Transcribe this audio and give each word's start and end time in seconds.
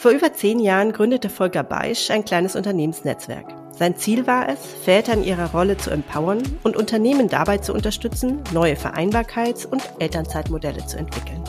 Vor 0.00 0.12
über 0.12 0.32
zehn 0.32 0.60
Jahren 0.60 0.94
gründete 0.94 1.28
Volker 1.28 1.62
Beisch 1.62 2.10
ein 2.10 2.24
kleines 2.24 2.56
Unternehmensnetzwerk. 2.56 3.44
Sein 3.78 3.96
Ziel 3.96 4.26
war 4.26 4.48
es, 4.48 4.58
Väter 4.82 5.12
in 5.12 5.24
ihrer 5.24 5.50
Rolle 5.50 5.76
zu 5.76 5.90
empowern 5.90 6.40
und 6.62 6.74
Unternehmen 6.74 7.28
dabei 7.28 7.58
zu 7.58 7.74
unterstützen, 7.74 8.42
neue 8.54 8.76
Vereinbarkeits- 8.76 9.66
und 9.66 9.82
Elternzeitmodelle 9.98 10.86
zu 10.86 10.96
entwickeln. 10.96 11.44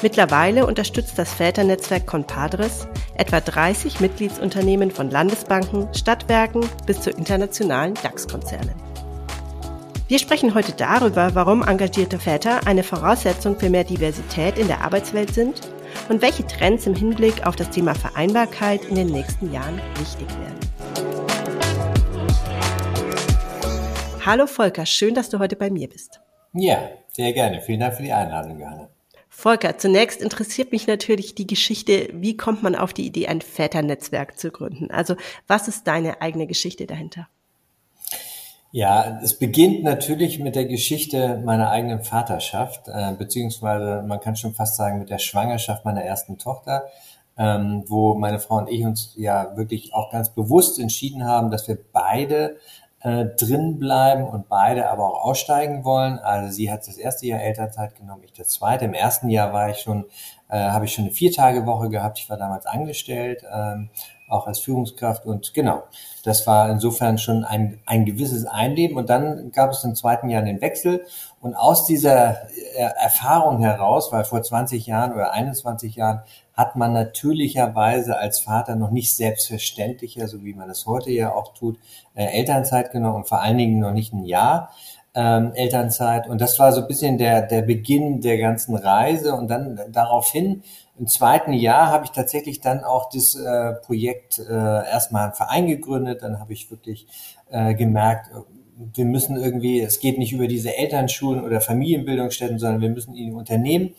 Mittlerweile 0.00 0.64
unterstützt 0.64 1.18
das 1.18 1.34
Väternetzwerk 1.34 2.06
Compadres 2.06 2.86
etwa 3.16 3.40
30 3.40 3.98
Mitgliedsunternehmen 3.98 4.92
von 4.92 5.10
Landesbanken, 5.10 5.92
Stadtwerken 5.92 6.64
bis 6.86 7.00
zu 7.00 7.10
internationalen 7.10 7.94
DAX-Konzernen. 7.94 8.76
Wir 10.06 10.20
sprechen 10.20 10.54
heute 10.54 10.70
darüber, 10.70 11.34
warum 11.34 11.64
engagierte 11.64 12.20
Väter 12.20 12.60
eine 12.68 12.84
Voraussetzung 12.84 13.58
für 13.58 13.70
mehr 13.70 13.84
Diversität 13.84 14.56
in 14.56 14.68
der 14.68 14.84
Arbeitswelt 14.84 15.34
sind 15.34 15.60
und 16.10 16.22
welche 16.22 16.44
Trends 16.44 16.86
im 16.86 16.94
Hinblick 16.94 17.46
auf 17.46 17.54
das 17.54 17.70
Thema 17.70 17.94
Vereinbarkeit 17.94 18.84
in 18.84 18.96
den 18.96 19.06
nächsten 19.06 19.52
Jahren 19.52 19.80
wichtig 19.96 20.26
werden. 20.28 20.58
Hallo 24.26 24.46
Volker, 24.46 24.84
schön, 24.86 25.14
dass 25.14 25.30
du 25.30 25.38
heute 25.38 25.54
bei 25.54 25.70
mir 25.70 25.88
bist. 25.88 26.20
Ja, 26.52 26.90
sehr 27.08 27.32
gerne. 27.32 27.60
Vielen 27.60 27.80
Dank 27.80 27.94
für 27.94 28.02
die 28.02 28.12
Einladung, 28.12 28.58
Johanna. 28.58 28.90
Volker, 29.28 29.78
zunächst 29.78 30.20
interessiert 30.20 30.72
mich 30.72 30.88
natürlich 30.88 31.36
die 31.36 31.46
Geschichte, 31.46 32.08
wie 32.12 32.36
kommt 32.36 32.64
man 32.64 32.74
auf 32.74 32.92
die 32.92 33.06
Idee, 33.06 33.28
ein 33.28 33.40
Väternetzwerk 33.40 34.36
zu 34.36 34.50
gründen? 34.50 34.90
Also 34.90 35.14
was 35.46 35.68
ist 35.68 35.86
deine 35.86 36.20
eigene 36.20 36.48
Geschichte 36.48 36.86
dahinter? 36.86 37.28
Ja, 38.72 39.18
es 39.20 39.36
beginnt 39.36 39.82
natürlich 39.82 40.38
mit 40.38 40.54
der 40.54 40.64
Geschichte 40.66 41.42
meiner 41.44 41.70
eigenen 41.70 42.04
Vaterschaft, 42.04 42.86
äh, 42.86 43.12
beziehungsweise 43.18 44.04
man 44.06 44.20
kann 44.20 44.36
schon 44.36 44.54
fast 44.54 44.76
sagen 44.76 45.00
mit 45.00 45.10
der 45.10 45.18
Schwangerschaft 45.18 45.84
meiner 45.84 46.04
ersten 46.04 46.38
Tochter, 46.38 46.84
ähm, 47.36 47.82
wo 47.88 48.14
meine 48.14 48.38
Frau 48.38 48.58
und 48.58 48.68
ich 48.68 48.84
uns 48.84 49.14
ja 49.16 49.56
wirklich 49.56 49.92
auch 49.92 50.12
ganz 50.12 50.30
bewusst 50.30 50.78
entschieden 50.78 51.24
haben, 51.24 51.50
dass 51.50 51.66
wir 51.66 51.78
beide 51.92 52.58
äh, 53.00 53.24
drin 53.36 53.80
bleiben 53.80 54.24
und 54.28 54.48
beide 54.48 54.88
aber 54.88 55.06
auch 55.06 55.24
aussteigen 55.24 55.84
wollen. 55.84 56.20
Also 56.20 56.52
sie 56.52 56.70
hat 56.70 56.86
das 56.86 56.96
erste 56.96 57.26
Jahr 57.26 57.40
Elternzeit 57.40 57.96
genommen, 57.96 58.22
ich 58.24 58.32
das 58.34 58.50
zweite. 58.50 58.84
Im 58.84 58.94
ersten 58.94 59.30
Jahr 59.30 59.52
war 59.52 59.70
ich 59.70 59.78
schon, 59.78 60.04
äh, 60.48 60.58
habe 60.58 60.84
ich 60.84 60.92
schon 60.92 61.06
eine 61.06 61.14
Viertagewoche 61.14 61.88
gehabt. 61.88 62.20
Ich 62.20 62.30
war 62.30 62.36
damals 62.36 62.66
angestellt. 62.66 63.42
Ähm, 63.52 63.90
auch 64.30 64.46
als 64.46 64.60
Führungskraft. 64.60 65.26
Und 65.26 65.54
genau, 65.54 65.82
das 66.24 66.46
war 66.46 66.70
insofern 66.70 67.18
schon 67.18 67.44
ein, 67.44 67.80
ein 67.86 68.04
gewisses 68.04 68.46
Einleben. 68.46 68.96
Und 68.96 69.10
dann 69.10 69.52
gab 69.52 69.70
es 69.70 69.84
im 69.84 69.94
zweiten 69.94 70.30
Jahr 70.30 70.42
den 70.42 70.60
Wechsel. 70.60 71.04
Und 71.40 71.54
aus 71.54 71.86
dieser 71.86 72.48
äh, 72.76 72.90
Erfahrung 72.98 73.60
heraus, 73.60 74.12
weil 74.12 74.24
vor 74.24 74.42
20 74.42 74.86
Jahren 74.86 75.12
oder 75.12 75.32
21 75.32 75.96
Jahren 75.96 76.22
hat 76.52 76.76
man 76.76 76.92
natürlicherweise 76.92 78.18
als 78.18 78.40
Vater 78.40 78.76
noch 78.76 78.90
nicht 78.90 79.16
selbstverständlicher, 79.16 80.28
so 80.28 80.44
wie 80.44 80.52
man 80.52 80.68
es 80.68 80.86
heute 80.86 81.10
ja 81.10 81.32
auch 81.32 81.54
tut, 81.54 81.78
äh, 82.14 82.26
Elternzeit 82.26 82.92
genommen 82.92 83.16
und 83.16 83.28
vor 83.28 83.40
allen 83.40 83.56
Dingen 83.56 83.78
noch 83.78 83.92
nicht 83.92 84.12
ein 84.12 84.24
Jahr 84.24 84.70
ähm, 85.14 85.52
Elternzeit. 85.54 86.28
Und 86.28 86.40
das 86.40 86.58
war 86.58 86.72
so 86.72 86.82
ein 86.82 86.86
bisschen 86.86 87.18
der, 87.18 87.42
der 87.42 87.62
Beginn 87.62 88.20
der 88.20 88.38
ganzen 88.38 88.76
Reise. 88.76 89.34
Und 89.34 89.48
dann 89.48 89.80
daraufhin 89.90 90.62
im 90.98 91.06
zweiten 91.06 91.52
Jahr 91.52 91.88
habe 91.88 92.04
ich 92.04 92.10
tatsächlich 92.10 92.60
dann 92.60 92.84
auch 92.84 93.08
das 93.10 93.34
äh, 93.34 93.72
Projekt 93.74 94.38
äh, 94.38 94.52
erstmal 94.52 95.24
einen 95.24 95.34
Verein 95.34 95.66
gegründet. 95.66 96.22
Dann 96.22 96.38
habe 96.38 96.52
ich 96.52 96.70
wirklich 96.70 97.06
äh, 97.50 97.74
gemerkt, 97.74 98.30
wir 98.94 99.04
müssen 99.04 99.36
irgendwie, 99.36 99.80
es 99.80 100.00
geht 100.00 100.18
nicht 100.18 100.32
über 100.32 100.46
diese 100.46 100.76
Elternschulen 100.76 101.44
oder 101.44 101.60
Familienbildungsstätten, 101.60 102.58
sondern 102.58 102.80
wir 102.80 102.90
müssen 102.90 103.14
in 103.14 103.34
Unternehmen. 103.34 103.94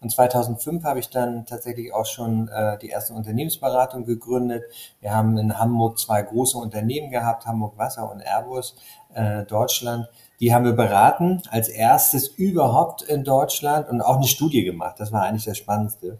Und 0.00 0.10
2005 0.10 0.84
habe 0.84 1.00
ich 1.00 1.08
dann 1.08 1.46
tatsächlich 1.46 1.92
auch 1.94 2.04
schon 2.04 2.48
äh, 2.48 2.78
die 2.78 2.88
erste 2.88 3.14
Unternehmensberatung 3.14 4.04
gegründet. 4.04 4.64
Wir 5.00 5.14
haben 5.14 5.38
in 5.38 5.58
Hamburg 5.58 5.98
zwei 5.98 6.22
große 6.22 6.58
Unternehmen 6.58 7.10
gehabt, 7.10 7.46
Hamburg 7.46 7.78
Wasser 7.78 8.10
und 8.10 8.20
Airbus 8.20 8.76
äh, 9.14 9.44
Deutschland. 9.44 10.08
Die 10.40 10.54
haben 10.54 10.64
wir 10.64 10.72
beraten, 10.72 11.42
als 11.50 11.68
erstes 11.68 12.28
überhaupt 12.28 13.02
in 13.02 13.24
Deutschland 13.24 13.88
und 13.88 14.02
auch 14.02 14.16
eine 14.16 14.26
Studie 14.26 14.64
gemacht. 14.64 14.96
Das 14.98 15.12
war 15.12 15.22
eigentlich 15.22 15.44
das 15.44 15.58
Spannendste. 15.58 16.18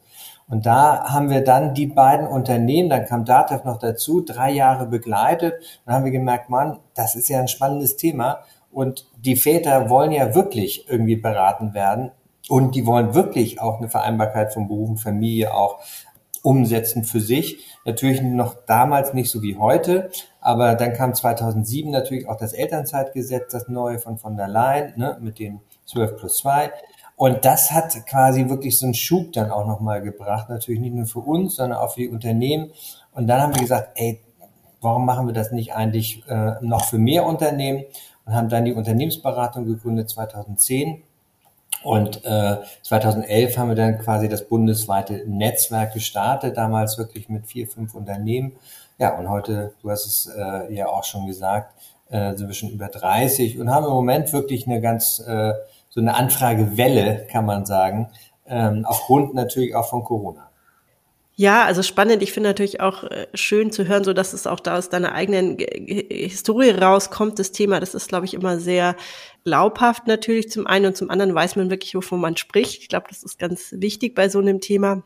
Und 0.49 0.65
da 0.65 1.13
haben 1.13 1.29
wir 1.29 1.43
dann 1.43 1.75
die 1.75 1.87
beiden 1.87 2.27
Unternehmen, 2.27 2.89
dann 2.89 3.05
kam 3.05 3.25
Datev 3.25 3.65
noch 3.65 3.79
dazu, 3.79 4.21
drei 4.21 4.53
Jahre 4.53 4.87
begleitet. 4.87 5.55
Und 5.85 5.93
haben 5.93 6.05
wir 6.05 6.13
gemerkt, 6.13 6.51
Mann, 6.51 6.79
das 6.95 7.17
ist 7.17 7.29
ja 7.29 7.41
ein 7.41 7.49
spannendes 7.49 7.97
Thema. 7.97 8.41
Und 8.71 9.11
die 9.19 9.37
Väter 9.37 9.91
wollen 9.91 10.13
ja 10.13 10.35
wirklich 10.35 10.89
irgendwie 10.89 11.17
beraten 11.17 11.75
werden. 11.75 12.13
Und 12.49 12.77
die 12.77 12.87
wollen 12.87 13.15
wirklich 13.15 13.61
auch 13.61 13.79
eine 13.79 13.89
Vereinbarkeit 13.89 14.55
von 14.55 14.69
Beruf 14.69 14.91
und 14.91 14.99
Familie 14.99 15.53
auch 15.53 15.81
umsetzen 16.47 17.03
für 17.03 17.21
sich. 17.21 17.67
Natürlich 17.85 18.23
noch 18.23 18.55
damals 18.67 19.13
nicht 19.13 19.31
so 19.31 19.43
wie 19.43 19.57
heute, 19.57 20.11
aber 20.41 20.77
dann 20.77 20.93
kam 20.93 21.13
2007 21.13 21.91
natürlich 21.91 22.29
auch 22.29 22.37
das 22.37 22.53
Elternzeitgesetz, 22.53 23.51
das 23.51 23.67
neue 23.67 23.99
von 23.99 24.17
von 24.17 24.37
der 24.37 24.47
Leyen, 24.47 24.93
ne, 24.97 25.19
mit 25.21 25.41
den 25.41 25.61
12 25.87 26.17
plus 26.17 26.39
2. 26.39 26.71
Und 27.17 27.45
das 27.45 27.73
hat 27.73 28.07
quasi 28.07 28.49
wirklich 28.49 28.79
so 28.79 28.87
einen 28.87 28.95
Schub 28.95 29.33
dann 29.33 29.51
auch 29.51 29.67
nochmal 29.67 30.01
gebracht. 30.03 30.49
Natürlich 30.49 30.81
nicht 30.81 30.95
nur 30.95 31.07
für 31.07 31.19
uns, 31.19 31.57
sondern 31.57 31.81
auch 31.81 31.95
für 31.95 32.03
die 32.03 32.11
Unternehmen. 32.11 32.71
Und 33.13 33.27
dann 33.27 33.43
haben 33.43 33.55
wir 33.55 33.63
gesagt, 33.63 33.91
ey, 33.97 34.21
warum 34.81 35.05
machen 35.05 35.27
wir 35.27 35.35
das 35.35 35.51
nicht 35.51 35.75
eigentlich 35.75 36.23
äh, 36.29 36.53
noch 36.61 36.85
für 36.85 36.99
mehr 36.99 37.27
Unternehmen? 37.27 37.85
Und 38.25 38.35
haben 38.35 38.49
dann 38.49 38.65
die 38.65 38.75
Unternehmensberatung 38.75 39.65
gegründet 39.65 40.11
2010 40.11 41.03
und 41.87 42.25
äh, 42.25 42.57
2011 42.83 43.57
haben 43.57 43.69
wir 43.69 43.77
dann 43.77 43.99
quasi 43.99 44.29
das 44.29 44.49
bundesweite 44.49 45.23
Netzwerk 45.27 45.95
gestartet, 45.95 46.57
damals 46.57 46.99
wirklich 46.99 47.29
mit 47.29 47.47
vier, 47.47 47.69
fünf 47.69 47.95
Unternehmen. 47.95 48.57
Ja, 48.99 49.17
und 49.17 49.31
heute, 49.31 49.73
du 49.83 49.91
hast 49.91 50.05
es 50.05 50.27
äh, 50.27 50.75
ja 50.75 50.89
auch 50.89 51.05
schon 51.05 51.27
gesagt, 51.29 51.73
äh, 52.11 52.35
sind 52.35 52.49
wir 52.49 52.55
schon 52.55 52.71
über 52.71 52.89
30 52.89 53.61
und 53.61 53.71
haben 53.71 53.87
im 53.87 53.93
Moment 53.93 54.33
wirklich 54.33 54.67
eine 54.67 54.81
ganz, 54.81 55.21
äh, 55.21 55.53
so 55.89 56.01
eine 56.01 56.15
Anfragewelle, 56.17 57.29
kann 57.31 57.47
man 57.47 57.65
sagen, 57.67 58.09
ähm, 58.49 58.85
aufgrund 58.85 59.35
natürlich 59.35 59.77
auch 59.77 59.87
von 59.87 60.03
Corona. 60.03 60.49
Ja, 61.39 61.65
also 61.65 61.83
spannend. 61.83 62.23
Ich 62.23 62.33
finde 62.33 62.49
natürlich 62.49 62.81
auch 62.81 63.05
äh, 63.05 63.27
schön 63.35 63.71
zu 63.71 63.87
hören, 63.87 64.05
so 64.05 64.15
dass 64.15 64.33
es 64.33 64.47
auch 64.47 64.59
da 64.59 64.79
aus 64.79 64.89
deiner 64.89 65.13
eigenen 65.13 65.59
Historie 65.59 66.71
rauskommt, 66.71 67.39
das 67.39 67.53
Thema. 67.53 67.79
Das 67.79 67.95
ist, 67.95 68.09
glaube 68.09 68.25
ich, 68.25 68.33
immer 68.33 68.59
sehr 68.59 68.97
glaubhaft 69.45 70.07
natürlich 70.07 70.51
zum 70.51 70.67
einen 70.67 70.87
und 70.87 70.97
zum 70.97 71.11
anderen 71.11 71.35
weiß 71.35 71.57
man 71.57 71.69
wirklich, 71.69 71.95
wovon 71.95 72.21
man 72.21 72.39
spricht. 72.39 72.81
Ich 72.81 72.89
glaube, 72.89 73.07
das 73.11 73.23
ist 73.23 73.39
ganz 73.39 73.75
wichtig 73.77 74.15
bei 74.15 74.31
so 74.31 74.39
einem 74.39 74.63
Thema. 74.63 75.03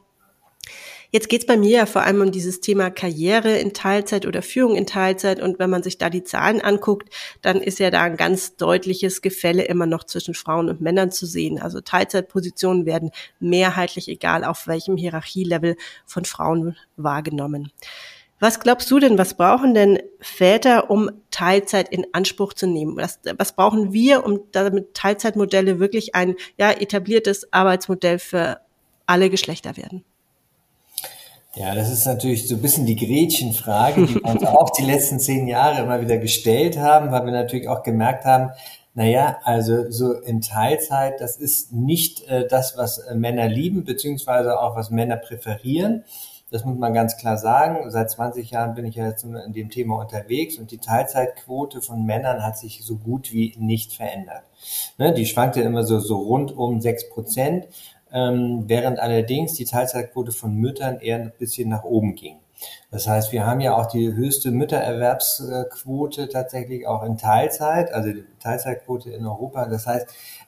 Jetzt 1.12 1.28
geht's 1.28 1.46
bei 1.46 1.56
mir 1.56 1.70
ja 1.70 1.86
vor 1.86 2.02
allem 2.02 2.20
um 2.20 2.30
dieses 2.30 2.60
Thema 2.60 2.88
Karriere 2.88 3.58
in 3.58 3.72
Teilzeit 3.72 4.26
oder 4.26 4.42
Führung 4.42 4.76
in 4.76 4.86
Teilzeit. 4.86 5.42
Und 5.42 5.58
wenn 5.58 5.68
man 5.68 5.82
sich 5.82 5.98
da 5.98 6.08
die 6.08 6.22
Zahlen 6.22 6.60
anguckt, 6.60 7.12
dann 7.42 7.60
ist 7.60 7.80
ja 7.80 7.90
da 7.90 8.02
ein 8.02 8.16
ganz 8.16 8.54
deutliches 8.54 9.20
Gefälle 9.20 9.64
immer 9.64 9.86
noch 9.86 10.04
zwischen 10.04 10.34
Frauen 10.34 10.68
und 10.68 10.80
Männern 10.80 11.10
zu 11.10 11.26
sehen. 11.26 11.60
Also 11.60 11.80
Teilzeitpositionen 11.80 12.86
werden 12.86 13.10
mehrheitlich, 13.40 14.08
egal 14.08 14.44
auf 14.44 14.68
welchem 14.68 14.96
Hierarchielevel, 14.96 15.76
von 16.06 16.24
Frauen 16.24 16.76
wahrgenommen. 16.96 17.72
Was 18.38 18.60
glaubst 18.60 18.88
du 18.90 19.00
denn, 19.00 19.18
was 19.18 19.34
brauchen 19.34 19.74
denn 19.74 19.98
Väter, 20.20 20.90
um 20.90 21.10
Teilzeit 21.32 21.88
in 21.88 22.06
Anspruch 22.12 22.54
zu 22.54 22.68
nehmen? 22.68 22.96
Was, 22.96 23.18
was 23.36 23.56
brauchen 23.56 23.92
wir, 23.92 24.24
um 24.24 24.40
damit 24.52 24.94
Teilzeitmodelle 24.94 25.80
wirklich 25.80 26.14
ein 26.14 26.36
ja, 26.56 26.70
etabliertes 26.70 27.52
Arbeitsmodell 27.52 28.20
für 28.20 28.60
alle 29.06 29.28
Geschlechter 29.28 29.76
werden? 29.76 30.04
Ja, 31.54 31.74
das 31.74 31.90
ist 31.90 32.06
natürlich 32.06 32.46
so 32.46 32.54
ein 32.54 32.62
bisschen 32.62 32.86
die 32.86 32.94
Gretchenfrage, 32.94 34.06
die 34.06 34.14
wir 34.14 34.24
uns 34.24 34.44
auch 34.44 34.70
die 34.70 34.84
letzten 34.84 35.18
zehn 35.18 35.48
Jahre 35.48 35.82
immer 35.82 36.00
wieder 36.00 36.18
gestellt 36.18 36.78
haben, 36.78 37.10
weil 37.10 37.24
wir 37.24 37.32
natürlich 37.32 37.68
auch 37.68 37.82
gemerkt 37.82 38.24
haben, 38.24 38.52
naja, 38.94 39.38
also 39.44 39.90
so 39.90 40.12
in 40.12 40.40
Teilzeit, 40.40 41.20
das 41.20 41.36
ist 41.36 41.72
nicht 41.72 42.28
äh, 42.28 42.46
das, 42.46 42.76
was 42.76 42.98
äh, 42.98 43.14
Männer 43.14 43.48
lieben, 43.48 43.84
beziehungsweise 43.84 44.60
auch 44.60 44.76
was 44.76 44.90
Männer 44.90 45.16
präferieren. 45.16 46.04
Das 46.50 46.64
muss 46.64 46.76
man 46.76 46.92
ganz 46.92 47.16
klar 47.16 47.38
sagen. 47.38 47.88
Seit 47.90 48.10
20 48.10 48.50
Jahren 48.50 48.74
bin 48.74 48.84
ich 48.84 48.96
ja 48.96 49.06
jetzt 49.06 49.24
in 49.24 49.52
dem 49.52 49.70
Thema 49.70 50.00
unterwegs 50.00 50.58
und 50.58 50.72
die 50.72 50.78
Teilzeitquote 50.78 51.80
von 51.80 52.04
Männern 52.04 52.44
hat 52.44 52.58
sich 52.58 52.84
so 52.84 52.96
gut 52.96 53.32
wie 53.32 53.54
nicht 53.56 53.92
verändert. 53.92 54.42
Ne, 54.98 55.14
die 55.14 55.26
schwankt 55.26 55.54
ja 55.54 55.62
immer 55.62 55.84
so, 55.84 56.00
so 56.00 56.18
rund 56.18 56.56
um 56.56 56.80
sechs 56.80 57.08
Prozent 57.08 57.68
ähm, 58.12 58.64
während 58.66 58.98
allerdings 58.98 59.54
die 59.54 59.64
Teilzeitquote 59.64 60.32
von 60.32 60.54
Müttern 60.54 61.00
eher 61.00 61.16
ein 61.16 61.32
bisschen 61.38 61.68
nach 61.68 61.84
oben 61.84 62.14
ging. 62.14 62.36
Das 62.90 63.08
heißt, 63.08 63.32
wir 63.32 63.46
haben 63.46 63.60
ja 63.60 63.76
auch 63.76 63.86
die 63.86 64.12
höchste 64.12 64.50
Müttererwerbsquote 64.50 66.28
tatsächlich 66.28 66.86
auch 66.86 67.02
in 67.02 67.16
Teilzeit, 67.16 67.92
also 67.92 68.12
die 68.12 68.24
Teilzeitquote 68.42 69.10
in 69.10 69.26
Europa. 69.26 69.66
Das 69.66 69.86
heißt, 69.86 70.06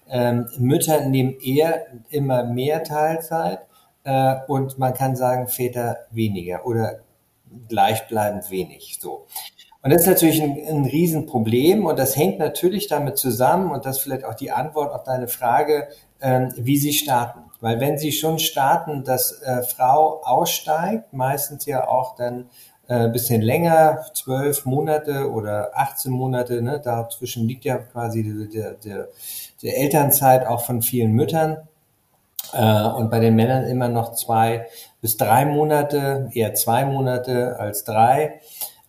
ähm, 0.09 0.49
Mütter 0.59 1.05
nehmen 1.07 1.39
eher 1.41 1.87
immer 2.11 2.45
mehr 2.45 2.85
Teilzeit 2.85 3.61
äh, 4.05 4.37
und 4.47 4.79
man 4.79 4.95
kann 4.95 5.17
sagen, 5.17 5.49
Väter 5.49 5.99
weniger 6.11 6.67
oder 6.67 7.01
gleichbleibend 7.69 8.51
wenig. 8.51 8.99
So. 9.01 9.27
Und 9.83 9.93
das 9.93 10.03
ist 10.03 10.09
natürlich 10.09 10.43
ein, 10.43 10.59
ein 10.69 10.85
Riesenproblem 10.85 11.87
und 11.87 11.99
das 11.99 12.17
hängt 12.17 12.39
natürlich 12.39 12.89
damit 12.89 13.19
zusammen 13.19 13.71
und 13.71 13.87
das 13.87 13.99
ist 13.99 14.03
vielleicht 14.03 14.25
auch 14.25 14.35
die 14.35 14.51
Antwort 14.51 14.93
auf 14.93 15.05
deine 15.05 15.29
Frage, 15.29 15.89
ähm, 16.21 16.53
wie 16.57 16.77
sie 16.77 16.93
starten. 16.93 17.41
Weil 17.63 17.79
wenn 17.79 17.97
Sie 17.97 18.11
schon 18.11 18.41
starten, 18.41 19.05
dass 19.05 19.41
äh, 19.41 19.63
Frau 19.63 20.21
aussteigt, 20.25 21.13
meistens 21.13 21.65
ja 21.65 21.87
auch 21.87 22.17
dann 22.17 22.51
äh, 22.89 23.09
bisschen 23.09 23.41
länger, 23.41 24.05
zwölf 24.15 24.67
Monate 24.67 25.31
oder 25.31 25.71
18 25.73 26.11
Monate, 26.11 26.61
ne, 26.61 26.81
dazwischen 26.83 27.47
liegt 27.47 27.65
ja 27.65 27.79
quasi 27.79 28.49
der, 28.53 28.73
der, 28.73 29.09
der, 29.63 29.79
Elternzeit 29.79 30.45
auch 30.45 30.65
von 30.65 30.83
vielen 30.83 31.13
Müttern. 31.13 31.57
Äh, 32.53 32.83
und 32.83 33.13
bei 33.13 33.21
den 33.21 33.37
Männern 33.37 33.65
immer 33.65 33.89
noch 33.89 34.15
zwei 34.15 34.67
bis 35.01 35.17
drei 35.17 35.45
Monate, 35.47 36.31
eher 36.35 36.55
zwei 36.55 36.85
Monate 36.85 37.61
als 37.61 37.85
drei. 37.85 38.41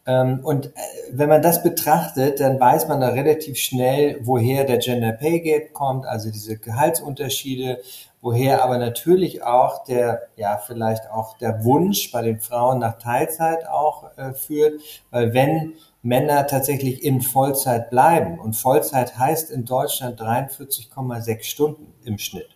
Ähm, 0.07 0.39
und 0.43 0.65
äh, 0.65 0.71
wenn 1.11 1.29
man 1.29 1.43
das 1.43 1.61
betrachtet, 1.61 2.39
dann 2.39 2.59
weiß 2.59 2.87
man 2.87 2.99
da 2.99 3.09
relativ 3.09 3.57
schnell, 3.57 4.17
woher 4.21 4.63
der 4.63 4.79
Gender 4.79 5.11
Pay 5.11 5.41
Gap 5.41 5.73
kommt, 5.73 6.07
also 6.07 6.31
diese 6.31 6.57
Gehaltsunterschiede, 6.57 7.79
woher 8.23 8.63
aber 8.63 8.77
natürlich 8.77 9.43
auch 9.43 9.83
der, 9.83 10.29
ja, 10.37 10.57
vielleicht 10.57 11.11
auch 11.11 11.37
der 11.37 11.65
Wunsch 11.65 12.09
bei 12.09 12.21
den 12.21 12.39
Frauen 12.39 12.79
nach 12.79 12.97
Teilzeit 12.97 13.67
auch 13.67 14.17
äh, 14.17 14.33
führt, 14.33 14.81
weil 15.11 15.33
wenn 15.33 15.73
Männer 16.01 16.47
tatsächlich 16.47 17.03
in 17.03 17.21
Vollzeit 17.21 17.89
bleiben 17.89 18.39
und 18.39 18.55
Vollzeit 18.55 19.19
heißt 19.19 19.51
in 19.51 19.65
Deutschland 19.65 20.21
43,6 20.21 21.43
Stunden 21.43 21.93
im 22.05 22.17
Schnitt. 22.17 22.47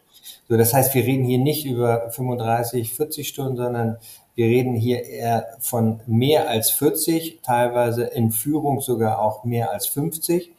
So, 0.47 0.55
das 0.55 0.73
heißt, 0.73 0.95
wir 0.95 1.03
reden 1.03 1.25
hier 1.25 1.39
nicht 1.39 1.65
über 1.65 2.11
35, 2.11 2.93
40 2.93 3.27
Stunden, 3.27 3.57
sondern 3.57 3.97
wir 4.35 4.45
reden 4.45 4.73
hier 4.73 5.03
eher 5.03 5.47
von 5.59 5.99
mehr 6.07 6.47
als 6.47 6.71
40, 6.71 7.41
teilweise 7.41 8.03
in 8.05 8.31
Führung 8.31 8.79
sogar 8.79 9.19
auch 9.19 9.43
mehr 9.43 9.71
als 9.71 9.87
50. 9.87 10.53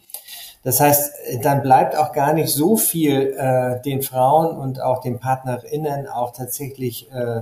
Das 0.69 0.81
heißt, 0.81 1.12
dann 1.41 1.62
bleibt 1.62 1.97
auch 1.97 2.12
gar 2.12 2.35
nicht 2.35 2.50
so 2.50 2.76
viel 2.76 3.35
äh, 3.38 3.81
den 3.81 4.03
Frauen 4.03 4.55
und 4.55 4.82
auch 4.82 5.00
den 5.00 5.19
PartnerInnen 5.19 6.06
auch 6.06 6.35
tatsächlich 6.35 7.11
äh, 7.11 7.41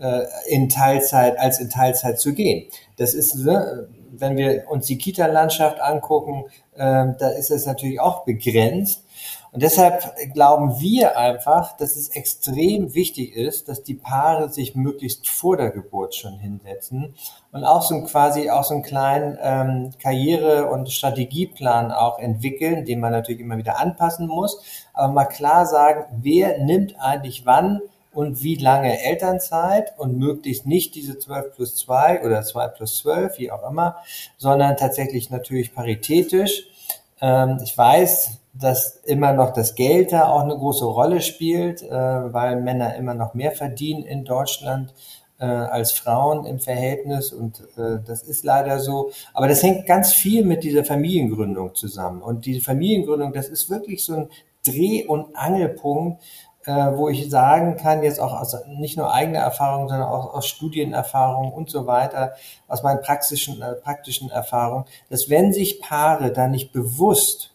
äh, 0.00 0.26
in 0.48 0.70
Teilzeit, 0.70 1.38
als 1.38 1.60
in 1.60 1.68
Teilzeit 1.68 2.18
zu 2.18 2.32
gehen. 2.32 2.70
Das 2.96 3.12
ist, 3.12 3.34
ne, 3.34 3.88
wenn 4.12 4.38
wir 4.38 4.70
uns 4.70 4.86
die 4.86 4.96
Kita-Landschaft 4.96 5.82
angucken, 5.82 6.46
äh, 6.74 7.08
da 7.18 7.28
ist 7.36 7.50
es 7.50 7.66
natürlich 7.66 8.00
auch 8.00 8.24
begrenzt. 8.24 9.04
Und 9.52 9.62
deshalb 9.62 10.14
glauben 10.32 10.80
wir 10.80 11.18
einfach, 11.18 11.76
dass 11.76 11.96
es 11.96 12.08
extrem 12.08 12.94
wichtig 12.94 13.36
ist, 13.36 13.68
dass 13.68 13.82
die 13.82 13.94
Paare 13.94 14.48
sich 14.48 14.74
möglichst 14.74 15.28
vor 15.28 15.58
der 15.58 15.70
Geburt 15.70 16.14
schon 16.14 16.38
hinsetzen 16.38 17.14
und 17.52 17.62
auch 17.62 17.82
so 17.82 17.94
ein 17.94 18.06
quasi 18.06 18.48
auch 18.48 18.64
so 18.64 18.72
einen 18.72 18.82
kleinen 18.82 19.38
ähm, 19.42 19.90
Karriere- 19.98 20.70
und 20.70 20.90
Strategieplan 20.90 21.92
auch 21.92 22.18
entwickeln, 22.18 22.86
den 22.86 23.00
man 23.00 23.12
natürlich 23.12 23.42
immer 23.42 23.58
wieder 23.58 23.78
anpassen 23.78 24.26
muss, 24.26 24.62
aber 24.94 25.12
mal 25.12 25.26
klar 25.26 25.66
sagen, 25.66 26.06
wer 26.22 26.64
nimmt 26.64 26.98
eigentlich 26.98 27.44
wann 27.44 27.82
und 28.10 28.42
wie 28.42 28.56
lange 28.56 29.02
Elternzeit 29.02 29.92
und 29.98 30.16
möglichst 30.16 30.64
nicht 30.64 30.94
diese 30.94 31.18
12 31.18 31.54
plus 31.54 31.76
2 31.76 32.22
oder 32.24 32.42
2 32.42 32.68
plus 32.68 32.98
12, 33.00 33.38
wie 33.38 33.52
auch 33.52 33.68
immer, 33.68 33.96
sondern 34.38 34.78
tatsächlich 34.78 35.28
natürlich 35.28 35.74
paritätisch. 35.74 36.64
Ähm, 37.20 37.58
ich 37.62 37.76
weiß, 37.76 38.41
dass 38.54 38.96
immer 39.04 39.32
noch 39.32 39.52
das 39.52 39.74
Geld 39.74 40.12
da 40.12 40.28
auch 40.28 40.42
eine 40.42 40.56
große 40.56 40.84
Rolle 40.84 41.20
spielt, 41.20 41.82
äh, 41.82 41.90
weil 41.90 42.60
Männer 42.60 42.96
immer 42.96 43.14
noch 43.14 43.34
mehr 43.34 43.52
verdienen 43.52 44.04
in 44.04 44.24
Deutschland 44.24 44.92
äh, 45.38 45.44
als 45.46 45.92
Frauen 45.92 46.44
im 46.44 46.60
Verhältnis 46.60 47.32
und 47.32 47.60
äh, 47.76 47.98
das 48.06 48.22
ist 48.22 48.44
leider 48.44 48.78
so. 48.78 49.10
Aber 49.32 49.48
das 49.48 49.62
hängt 49.62 49.86
ganz 49.86 50.12
viel 50.12 50.44
mit 50.44 50.64
dieser 50.64 50.84
Familiengründung 50.84 51.74
zusammen 51.74 52.22
und 52.22 52.46
diese 52.46 52.60
Familiengründung, 52.60 53.32
das 53.32 53.48
ist 53.48 53.70
wirklich 53.70 54.04
so 54.04 54.14
ein 54.14 54.28
Dreh- 54.64 55.06
und 55.06 55.34
Angelpunkt, 55.34 56.22
äh, 56.64 56.72
wo 56.72 57.08
ich 57.08 57.28
sagen 57.28 57.76
kann, 57.76 58.02
jetzt 58.02 58.20
auch 58.20 58.38
aus 58.38 58.56
nicht 58.68 58.96
nur 58.96 59.12
eigener 59.12 59.40
Erfahrung, 59.40 59.88
sondern 59.88 60.08
auch 60.08 60.32
aus 60.32 60.46
Studienerfahrung 60.46 61.52
und 61.52 61.70
so 61.70 61.86
weiter, 61.86 62.34
aus 62.68 62.82
meinen 62.82 63.00
praktischen, 63.00 63.60
äh, 63.60 63.74
praktischen 63.74 64.30
Erfahrungen, 64.30 64.84
dass 65.10 65.28
wenn 65.28 65.52
sich 65.52 65.80
Paare 65.80 66.32
da 66.32 66.46
nicht 66.46 66.72
bewusst 66.72 67.51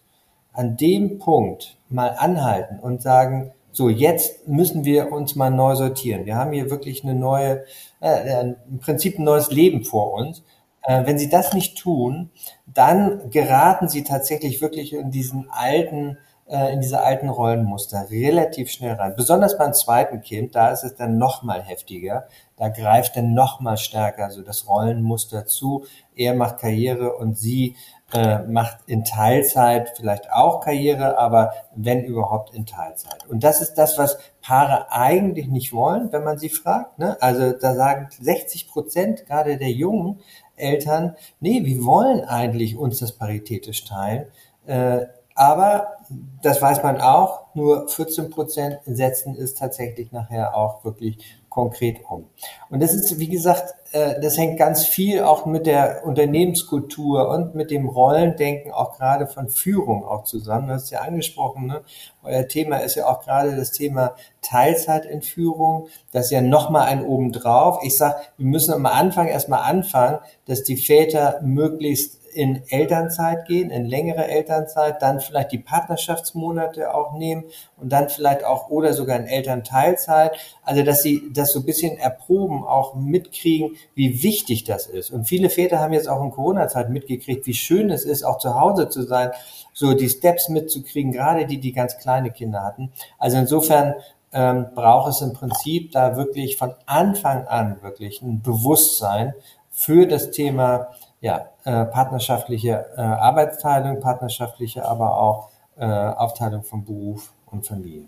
an 0.57 0.75
dem 0.75 1.19
Punkt 1.19 1.77
mal 1.87 2.15
anhalten 2.17 2.79
und 2.79 3.01
sagen, 3.01 3.51
so 3.71 3.89
jetzt 3.89 4.47
müssen 4.47 4.85
wir 4.85 5.11
uns 5.11 5.35
mal 5.35 5.51
neu 5.51 5.75
sortieren. 5.75 6.25
Wir 6.25 6.35
haben 6.35 6.51
hier 6.51 6.71
wirklich 6.71 7.03
eine 7.03 7.13
neue, 7.13 7.63
äh, 8.01 8.53
im 8.67 8.79
Prinzip 8.79 9.19
ein 9.19 9.23
neues 9.23 9.51
Leben 9.51 9.83
vor 9.83 10.13
uns. 10.13 10.43
Äh, 10.81 11.05
wenn 11.05 11.19
Sie 11.19 11.29
das 11.29 11.53
nicht 11.53 11.77
tun, 11.77 12.31
dann 12.65 13.29
geraten 13.29 13.87
Sie 13.87 14.03
tatsächlich 14.03 14.59
wirklich 14.59 14.93
in 14.93 15.11
diesen 15.11 15.47
alten 15.51 16.17
äh, 16.49 16.73
in 16.73 16.81
diese 16.81 17.01
alten 17.01 17.29
Rollenmuster 17.29 18.09
relativ 18.09 18.71
schnell 18.71 18.93
rein. 18.93 19.13
Besonders 19.15 19.57
beim 19.57 19.73
zweiten 19.73 20.21
Kind, 20.21 20.55
da 20.55 20.69
ist 20.69 20.83
es 20.83 20.95
dann 20.95 21.17
noch 21.17 21.43
mal 21.43 21.61
heftiger. 21.61 22.27
Da 22.55 22.69
greift 22.69 23.17
dann 23.17 23.33
noch 23.33 23.59
mal 23.59 23.77
stärker 23.77 24.31
so 24.31 24.41
das 24.41 24.67
Rollenmuster 24.67 25.45
zu. 25.45 25.85
Er 26.15 26.33
macht 26.35 26.59
Karriere 26.59 27.15
und 27.15 27.37
sie 27.37 27.75
äh, 28.13 28.39
macht 28.43 28.77
in 28.87 29.03
Teilzeit 29.03 29.93
vielleicht 29.97 30.31
auch 30.31 30.61
Karriere, 30.61 31.17
aber 31.17 31.53
wenn 31.75 32.03
überhaupt 32.03 32.53
in 32.53 32.65
Teilzeit. 32.65 33.27
Und 33.27 33.43
das 33.43 33.61
ist 33.61 33.73
das, 33.73 33.97
was 33.97 34.17
Paare 34.41 34.91
eigentlich 34.91 35.47
nicht 35.47 35.73
wollen, 35.73 36.11
wenn 36.13 36.23
man 36.23 36.37
sie 36.37 36.49
fragt. 36.49 36.99
Ne? 36.99 37.17
Also 37.21 37.51
da 37.51 37.75
sagen 37.75 38.07
60 38.21 38.69
Prozent 38.69 39.25
gerade 39.25 39.57
der 39.57 39.71
jungen 39.71 40.21
Eltern, 40.55 41.15
nee, 41.41 41.65
wir 41.65 41.83
wollen 41.83 42.23
eigentlich 42.23 42.77
uns 42.77 42.99
das 42.99 43.11
paritätisch 43.11 43.83
teilen. 43.83 44.27
Äh, 44.65 45.07
aber 45.35 45.97
das 46.41 46.61
weiß 46.61 46.81
man 46.81 46.99
auch, 46.99 47.53
nur 47.53 47.89
14 47.89 48.29
Prozent 48.29 48.79
setzen 48.85 49.35
es 49.35 49.53
tatsächlich 49.53 50.11
nachher 50.11 50.55
auch 50.55 50.83
wirklich 50.83 51.19
konkret 51.57 52.01
um. 52.07 52.29
Und 52.69 52.83
das 52.83 52.93
ist, 52.93 53.17
wie 53.17 53.29
gesagt, 53.29 53.73
äh, 53.91 54.21
das 54.21 54.37
hängt 54.37 54.59
ganz 54.59 54.85
viel 54.85 55.23
auch 55.23 55.47
mit 55.47 55.65
der 55.65 56.05
Unternehmenskultur 56.05 57.29
und 57.29 57.55
mit 57.55 57.71
dem 57.71 57.89
Rollendenken 57.89 58.71
auch 58.71 58.95
gerade 58.95 59.25
von 59.25 59.49
Führung 59.49 60.05
auch 60.05 60.23
zusammen. 60.23 60.67
Du 60.67 60.75
hast 60.75 60.91
ja 60.91 60.99
angesprochen, 60.99 61.65
ne? 61.65 61.81
euer 62.21 62.47
Thema 62.47 62.77
ist 62.77 62.93
ja 62.93 63.07
auch 63.07 63.21
gerade 63.21 63.55
das 63.55 63.71
Thema 63.71 64.13
Teilzeit 64.43 65.07
in 65.07 65.23
Führung. 65.23 65.87
Das 66.11 66.25
ist 66.25 66.31
ja 66.31 66.41
nochmal 66.41 66.89
ein 66.89 67.03
obendrauf. 67.03 67.79
Ich 67.81 67.97
sage, 67.97 68.17
wir 68.37 68.45
müssen 68.45 68.71
am 68.71 68.85
Anfang 68.85 69.27
erstmal 69.27 69.63
anfangen, 69.63 70.19
dass 70.45 70.61
die 70.61 70.77
Väter 70.77 71.39
möglichst 71.41 72.19
in 72.37 72.61
Elternzeit 72.69 73.47
gehen, 73.47 73.71
in 73.71 73.85
längere 73.85 74.27
Elternzeit, 74.27 75.01
dann 75.01 75.19
vielleicht 75.19 75.51
die 75.51 75.57
Partnerschaftsmonate 75.57 76.93
auch 76.93 77.13
nehmen 77.13 77.45
und 77.77 77.91
dann 77.91 78.09
vielleicht 78.09 78.43
auch 78.43 78.69
oder 78.69 78.93
sogar 78.93 79.17
in 79.17 79.25
Elternteilzeit. 79.25 80.37
Also, 80.63 80.83
dass 80.83 81.01
sie 81.01 81.23
das 81.33 81.51
so 81.51 81.59
ein 81.59 81.65
bisschen 81.65 81.97
erproben, 81.97 82.63
auch 82.63 82.93
mitkriegen, 82.93 83.75
wie 83.95 84.21
wichtig 84.21 84.65
das 84.65 84.85
ist. 84.85 85.09
Und 85.09 85.25
viele 85.25 85.49
Väter 85.49 85.79
haben 85.79 85.93
jetzt 85.93 86.07
auch 86.07 86.23
in 86.23 86.29
Corona-Zeit 86.29 86.91
mitgekriegt, 86.91 87.47
wie 87.47 87.55
schön 87.55 87.89
es 87.89 88.05
ist, 88.05 88.23
auch 88.23 88.37
zu 88.37 88.53
Hause 88.53 88.87
zu 88.87 89.01
sein, 89.01 89.31
so 89.73 89.93
die 89.93 90.09
Steps 90.09 90.47
mitzukriegen, 90.49 91.11
gerade 91.11 91.47
die, 91.47 91.59
die 91.59 91.71
ganz 91.71 91.97
kleine 91.97 92.29
Kinder 92.29 92.63
hatten. 92.63 92.91
Also 93.17 93.37
insofern 93.37 93.95
ähm, 94.31 94.67
braucht 94.75 95.09
es 95.09 95.21
im 95.21 95.33
Prinzip 95.33 95.91
da 95.91 96.15
wirklich 96.15 96.57
von 96.57 96.75
Anfang 96.85 97.47
an 97.47 97.81
wirklich 97.81 98.21
ein 98.21 98.43
Bewusstsein 98.43 99.33
für 99.71 100.05
das 100.05 100.29
Thema 100.29 100.89
ja, 101.21 101.49
äh, 101.63 101.85
partnerschaftliche 101.85 102.85
äh, 102.95 103.01
Arbeitsteilung, 103.01 103.99
partnerschaftliche, 103.99 104.85
aber 104.85 105.17
auch 105.17 105.49
äh, 105.77 105.85
Aufteilung 105.85 106.63
von 106.63 106.85
Beruf 106.85 107.33
und 107.45 107.65
Familie. 107.65 108.07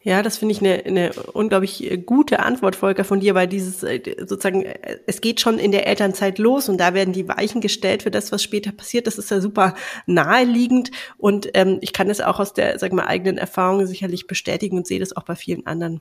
Ja, 0.00 0.22
das 0.22 0.38
finde 0.38 0.52
ich 0.52 0.60
eine, 0.60 0.84
eine 0.84 1.12
unglaublich 1.32 1.90
äh, 1.90 1.98
gute 1.98 2.38
Antwort, 2.38 2.76
Volker, 2.76 3.04
von 3.04 3.20
dir, 3.20 3.34
weil 3.34 3.48
dieses 3.48 3.82
äh, 3.82 4.00
sozusagen, 4.20 4.64
äh, 4.64 4.98
es 5.06 5.20
geht 5.20 5.40
schon 5.40 5.58
in 5.58 5.72
der 5.72 5.86
Elternzeit 5.88 6.38
los 6.38 6.68
und 6.68 6.78
da 6.78 6.94
werden 6.94 7.12
die 7.12 7.28
Weichen 7.28 7.60
gestellt 7.60 8.04
für 8.04 8.10
das, 8.10 8.30
was 8.30 8.42
später 8.42 8.70
passiert. 8.70 9.06
Das 9.06 9.18
ist 9.18 9.30
ja 9.30 9.40
super 9.40 9.74
naheliegend 10.06 10.92
und 11.18 11.50
ähm, 11.54 11.78
ich 11.80 11.92
kann 11.92 12.08
das 12.08 12.20
auch 12.20 12.38
aus 12.38 12.54
der, 12.54 12.78
sag 12.78 12.92
mal, 12.92 13.06
eigenen 13.06 13.38
Erfahrung 13.38 13.84
sicherlich 13.86 14.26
bestätigen 14.28 14.76
und 14.78 14.86
sehe 14.86 15.00
das 15.00 15.16
auch 15.16 15.24
bei 15.24 15.34
vielen 15.34 15.66
anderen 15.66 16.00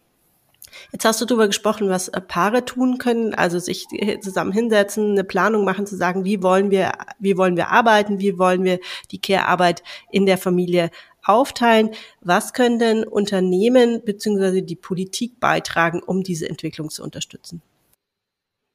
Jetzt 0.92 1.06
hast 1.06 1.22
du 1.22 1.26
darüber 1.26 1.48
gesprochen, 1.48 1.90
was 1.90 2.08
äh, 2.10 2.22
Paare 2.22 2.66
tun 2.66 2.98
können, 2.98 3.34
also 3.34 3.60
sich 3.60 3.88
zusammen 4.22 4.52
hinsetzen, 4.52 5.12
eine 5.12 5.24
Planung 5.24 5.66
machen, 5.66 5.86
zu 5.86 5.96
sagen, 5.96 6.26
wie 6.26 6.42
wollen 6.44 6.72
wir, 6.72 6.92
wie 7.20 7.38
wollen 7.38 7.58
wir 7.58 7.70
arbeiten, 7.70 8.20
wie 8.20 8.38
wollen 8.38 8.64
wir 8.64 8.80
die 9.12 9.20
Care-Arbeit 9.20 9.84
in 10.12 10.26
der 10.26 10.38
Familie 10.38 10.92
aufteilen. 11.24 11.92
Was 12.22 12.54
können 12.54 12.80
denn 12.80 13.04
Unternehmen 13.04 14.02
beziehungsweise 14.04 14.64
die 14.64 14.76
Politik 14.76 15.40
beitragen, 15.40 16.02
um 16.02 16.24
diese 16.24 16.50
Entwicklung 16.50 16.90
zu 16.90 17.04
unterstützen? 17.04 17.62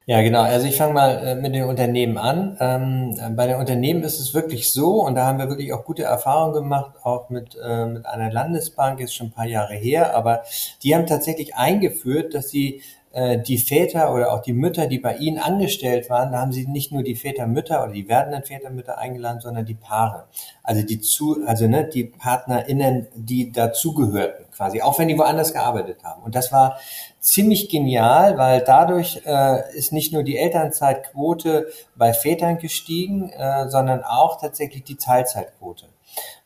Ja, 0.05 0.21
genau. 0.21 0.41
Also 0.41 0.67
ich 0.67 0.75
fange 0.75 0.93
mal 0.93 1.11
äh, 1.25 1.35
mit 1.35 1.55
den 1.55 1.63
Unternehmen 1.63 2.17
an. 2.17 2.57
Ähm, 2.59 3.35
bei 3.37 3.47
den 3.47 3.55
Unternehmen 3.55 4.03
ist 4.03 4.19
es 4.19 4.33
wirklich 4.33 4.69
so, 4.71 5.01
und 5.05 5.15
da 5.15 5.25
haben 5.25 5.39
wir 5.39 5.47
wirklich 5.49 5.71
auch 5.71 5.85
gute 5.85 6.03
Erfahrungen 6.03 6.53
gemacht, 6.53 6.95
auch 7.03 7.29
mit, 7.29 7.55
äh, 7.63 7.85
mit 7.85 8.05
einer 8.05 8.29
Landesbank, 8.31 8.99
ist 8.99 9.13
schon 9.15 9.27
ein 9.27 9.31
paar 9.31 9.45
Jahre 9.45 9.75
her, 9.75 10.13
aber 10.15 10.43
die 10.83 10.93
haben 10.93 11.05
tatsächlich 11.07 11.55
eingeführt, 11.55 12.33
dass 12.33 12.49
sie 12.49 12.81
die 13.13 13.59
Väter 13.59 14.11
oder 14.11 14.33
auch 14.33 14.41
die 14.41 14.53
Mütter, 14.53 14.87
die 14.87 14.97
bei 14.97 15.17
ihnen 15.17 15.37
angestellt 15.37 16.09
waren, 16.09 16.31
da 16.31 16.39
haben 16.39 16.51
sie 16.51 16.65
nicht 16.65 16.91
nur 16.91 17.03
die 17.03 17.13
Väter, 17.13 17.45
Mütter 17.45 17.83
oder 17.83 17.93
die 17.93 18.09
werdenden 18.09 18.43
Väter, 18.43 18.71
Mütter 18.71 18.97
eingeladen, 18.97 19.39
sondern 19.39 19.65
die 19.65 19.75
Paare. 19.75 20.25
Also 20.63 20.81
die 20.81 20.99
zu, 20.99 21.45
also 21.45 21.67
ne, 21.67 21.85
die 21.85 22.05
PartnerInnen, 22.05 23.07
die 23.13 23.51
dazugehörten 23.51 24.45
quasi, 24.51 24.81
auch 24.81 24.97
wenn 24.97 25.07
die 25.07 25.17
woanders 25.17 25.53
gearbeitet 25.53 26.03
haben. 26.03 26.23
Und 26.23 26.35
das 26.35 26.51
war 26.51 26.79
ziemlich 27.19 27.69
genial, 27.69 28.37
weil 28.37 28.63
dadurch 28.65 29.21
äh, 29.25 29.77
ist 29.77 29.93
nicht 29.93 30.13
nur 30.13 30.23
die 30.23 30.37
Elternzeitquote 30.37 31.67
bei 31.95 32.13
Vätern 32.13 32.57
gestiegen, 32.57 33.29
äh, 33.29 33.69
sondern 33.69 34.03
auch 34.03 34.39
tatsächlich 34.39 34.83
die 34.83 34.95
Teilzeitquote 34.95 35.92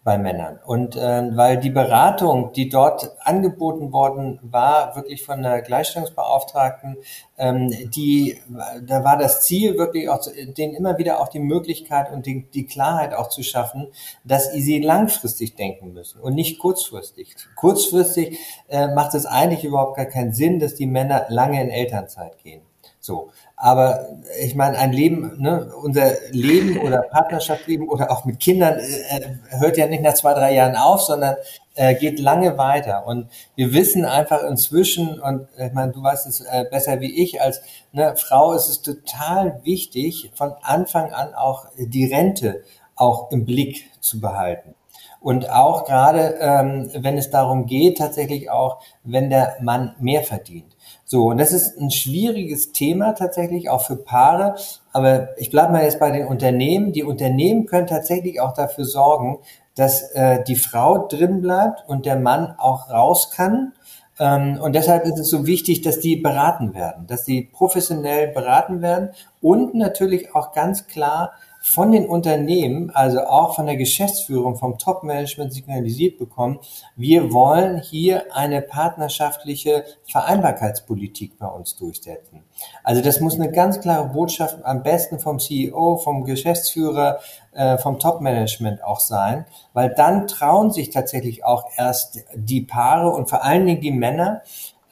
bei 0.07 0.17
Männern. 0.17 0.57
Und 0.65 0.95
äh, 0.95 1.35
weil 1.35 1.57
die 1.57 1.69
Beratung, 1.69 2.53
die 2.53 2.69
dort 2.69 3.11
angeboten 3.19 3.91
worden 3.91 4.39
war, 4.41 4.95
wirklich 4.95 5.21
von 5.25 5.41
der 5.43 5.61
Gleichstellungsbeauftragten, 5.61 6.95
ähm, 7.37 7.69
die, 7.93 8.39
da 8.87 9.03
war 9.03 9.17
das 9.17 9.43
Ziel 9.43 9.77
wirklich 9.77 10.07
auch, 10.07 10.21
denen 10.57 10.75
immer 10.75 10.97
wieder 10.97 11.19
auch 11.19 11.27
die 11.27 11.41
Möglichkeit 11.41 12.09
und 12.09 12.25
die, 12.25 12.49
die 12.49 12.65
Klarheit 12.65 13.13
auch 13.13 13.27
zu 13.27 13.43
schaffen, 13.43 13.89
dass 14.23 14.53
sie 14.53 14.79
langfristig 14.79 15.55
denken 15.55 15.91
müssen 15.91 16.21
und 16.21 16.35
nicht 16.35 16.57
kurzfristig. 16.57 17.35
Kurzfristig 17.57 18.39
äh, 18.69 18.87
macht 18.87 19.13
es 19.13 19.25
eigentlich 19.25 19.65
überhaupt 19.65 19.97
gar 19.97 20.05
keinen 20.05 20.31
Sinn, 20.31 20.59
dass 20.59 20.75
die 20.75 20.87
Männer 20.87 21.25
lange 21.27 21.61
in 21.61 21.69
Elternzeit 21.69 22.37
gehen. 22.41 22.61
So. 23.07 23.31
Aber 23.55 24.05
ich 24.43 24.53
meine, 24.53 24.77
ein 24.77 24.91
Leben, 24.91 25.41
ne, 25.41 25.71
unser 25.81 26.11
Leben 26.31 26.77
oder 26.85 27.03
Partnerschaftsleben 27.03 27.87
oder 27.87 28.11
auch 28.11 28.25
mit 28.25 28.41
Kindern 28.41 28.79
äh, 28.79 29.37
hört 29.57 29.77
ja 29.77 29.87
nicht 29.87 30.03
nach 30.03 30.13
zwei, 30.13 30.33
drei 30.33 30.53
Jahren 30.53 30.75
auf, 30.75 31.01
sondern 31.01 31.37
äh, 31.75 31.95
geht 31.95 32.19
lange 32.19 32.57
weiter. 32.57 33.07
Und 33.07 33.29
wir 33.55 33.73
wissen 33.73 34.03
einfach 34.03 34.43
inzwischen, 34.43 35.21
und 35.21 35.47
ich 35.57 35.71
meine, 35.71 35.93
du 35.93 36.03
weißt 36.03 36.27
es 36.27 36.41
äh, 36.41 36.65
besser 36.69 36.99
wie 36.99 37.23
ich, 37.23 37.41
als 37.41 37.61
ne, 37.93 38.13
Frau 38.17 38.51
ist 38.51 38.67
es 38.67 38.81
total 38.81 39.61
wichtig, 39.63 40.29
von 40.35 40.53
Anfang 40.61 41.13
an 41.13 41.33
auch 41.33 41.67
die 41.77 42.13
Rente 42.13 42.63
auch 42.97 43.31
im 43.31 43.45
Blick 43.45 43.89
zu 44.01 44.19
behalten. 44.19 44.75
Und 45.21 45.49
auch 45.49 45.85
gerade, 45.85 46.37
ähm, 46.41 46.89
wenn 46.93 47.17
es 47.17 47.29
darum 47.29 47.65
geht, 47.65 47.97
tatsächlich 47.97 48.51
auch, 48.51 48.81
wenn 49.03 49.29
der 49.29 49.55
Mann 49.61 49.95
mehr 49.99 50.23
verdient. 50.23 50.76
So, 51.09 51.29
und 51.29 51.37
das 51.37 51.53
ist 51.53 51.79
ein 51.79 51.89
schwieriges 51.89 52.73
Thema 52.73 53.13
tatsächlich 53.13 53.69
auch 53.69 53.81
für 53.81 53.95
Paare. 53.95 54.55
Aber 54.91 55.29
ich 55.39 55.49
bleibe 55.49 55.71
mal 55.71 55.83
jetzt 55.85 55.99
bei 55.99 56.11
den 56.11 56.27
Unternehmen. 56.27 56.91
Die 56.91 57.05
Unternehmen 57.05 57.65
können 57.65 57.87
tatsächlich 57.87 58.41
auch 58.41 58.53
dafür 58.53 58.83
sorgen, 58.83 59.39
dass 59.73 60.11
äh, 60.11 60.43
die 60.43 60.57
Frau 60.57 61.07
drin 61.07 61.39
bleibt 61.41 61.87
und 61.87 62.05
der 62.05 62.17
Mann 62.17 62.53
auch 62.57 62.89
raus 62.89 63.31
kann. 63.31 63.71
Ähm, 64.19 64.59
und 64.61 64.75
deshalb 64.75 65.05
ist 65.05 65.17
es 65.17 65.29
so 65.29 65.47
wichtig, 65.47 65.81
dass 65.81 66.01
die 66.01 66.17
beraten 66.17 66.73
werden, 66.73 67.07
dass 67.07 67.23
die 67.23 67.43
professionell 67.43 68.27
beraten 68.33 68.81
werden 68.81 69.11
und 69.41 69.75
natürlich 69.75 70.35
auch 70.35 70.51
ganz 70.51 70.87
klar 70.87 71.31
von 71.69 71.91
den 71.91 72.07
Unternehmen, 72.07 72.91
also 72.91 73.25
auch 73.25 73.55
von 73.55 73.65
der 73.65 73.75
Geschäftsführung, 73.75 74.55
vom 74.55 74.77
Top-Management 74.77 75.51
signalisiert 75.51 76.17
bekommen, 76.17 76.59
wir 76.95 77.33
wollen 77.33 77.81
hier 77.81 78.33
eine 78.33 78.61
partnerschaftliche 78.61 79.83
Vereinbarkeitspolitik 80.09 81.37
bei 81.37 81.47
uns 81.47 81.75
durchsetzen. 81.75 82.43
Also 82.83 83.01
das 83.01 83.19
muss 83.19 83.35
eine 83.35 83.51
ganz 83.51 83.81
klare 83.81 84.07
Botschaft 84.07 84.63
am 84.63 84.81
besten 84.81 85.19
vom 85.19 85.39
CEO, 85.39 85.97
vom 85.97 86.23
Geschäftsführer, 86.23 87.19
äh, 87.51 87.77
vom 87.77 87.99
Top-Management 87.99 88.81
auch 88.83 89.01
sein, 89.01 89.45
weil 89.73 89.93
dann 89.93 90.27
trauen 90.27 90.71
sich 90.71 90.89
tatsächlich 90.89 91.43
auch 91.43 91.65
erst 91.75 92.23
die 92.33 92.61
Paare 92.61 93.09
und 93.09 93.29
vor 93.29 93.43
allen 93.43 93.65
Dingen 93.65 93.81
die 93.81 93.91
Männer, 93.91 94.41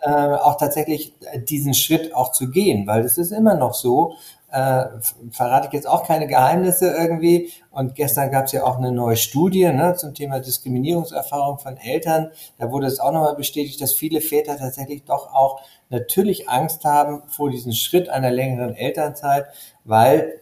äh, 0.01 0.11
auch 0.11 0.57
tatsächlich 0.57 1.13
diesen 1.49 1.73
Schritt 1.73 2.13
auch 2.13 2.31
zu 2.31 2.51
gehen, 2.51 2.85
weil 2.85 3.03
es 3.03 3.17
ist 3.17 3.31
immer 3.31 3.55
noch 3.55 3.73
so, 3.73 4.13
äh, 4.55 4.85
verrate 5.31 5.67
ich 5.67 5.73
jetzt 5.73 5.87
auch 5.87 6.07
keine 6.07 6.27
Geheimnisse 6.27 6.87
irgendwie. 6.87 7.51
Und 7.71 7.93
gestern 7.95 8.31
gab 8.31 8.45
es 8.45 8.53
ja 8.53 8.63
auch 8.63 8.77
eine 8.77 8.93
neue 8.93 9.17
Studie 9.17 9.65
ne, 9.65 9.95
zum 9.97 10.13
Thema 10.13 10.39
Diskriminierungserfahrung 10.39 11.59
von 11.59 11.75
Eltern. 11.75 12.31
Da 12.57 12.71
wurde 12.71 12.87
es 12.87 13.01
auch 13.01 13.11
nochmal 13.11 13.35
bestätigt, 13.35 13.81
dass 13.81 13.93
viele 13.93 14.21
Väter 14.21 14.57
tatsächlich 14.57 15.03
doch 15.03 15.33
auch 15.33 15.59
natürlich 15.89 16.47
Angst 16.47 16.85
haben 16.85 17.23
vor 17.27 17.49
diesem 17.49 17.73
Schritt 17.73 18.07
einer 18.07 18.31
längeren 18.31 18.75
Elternzeit, 18.75 19.47
weil 19.83 20.39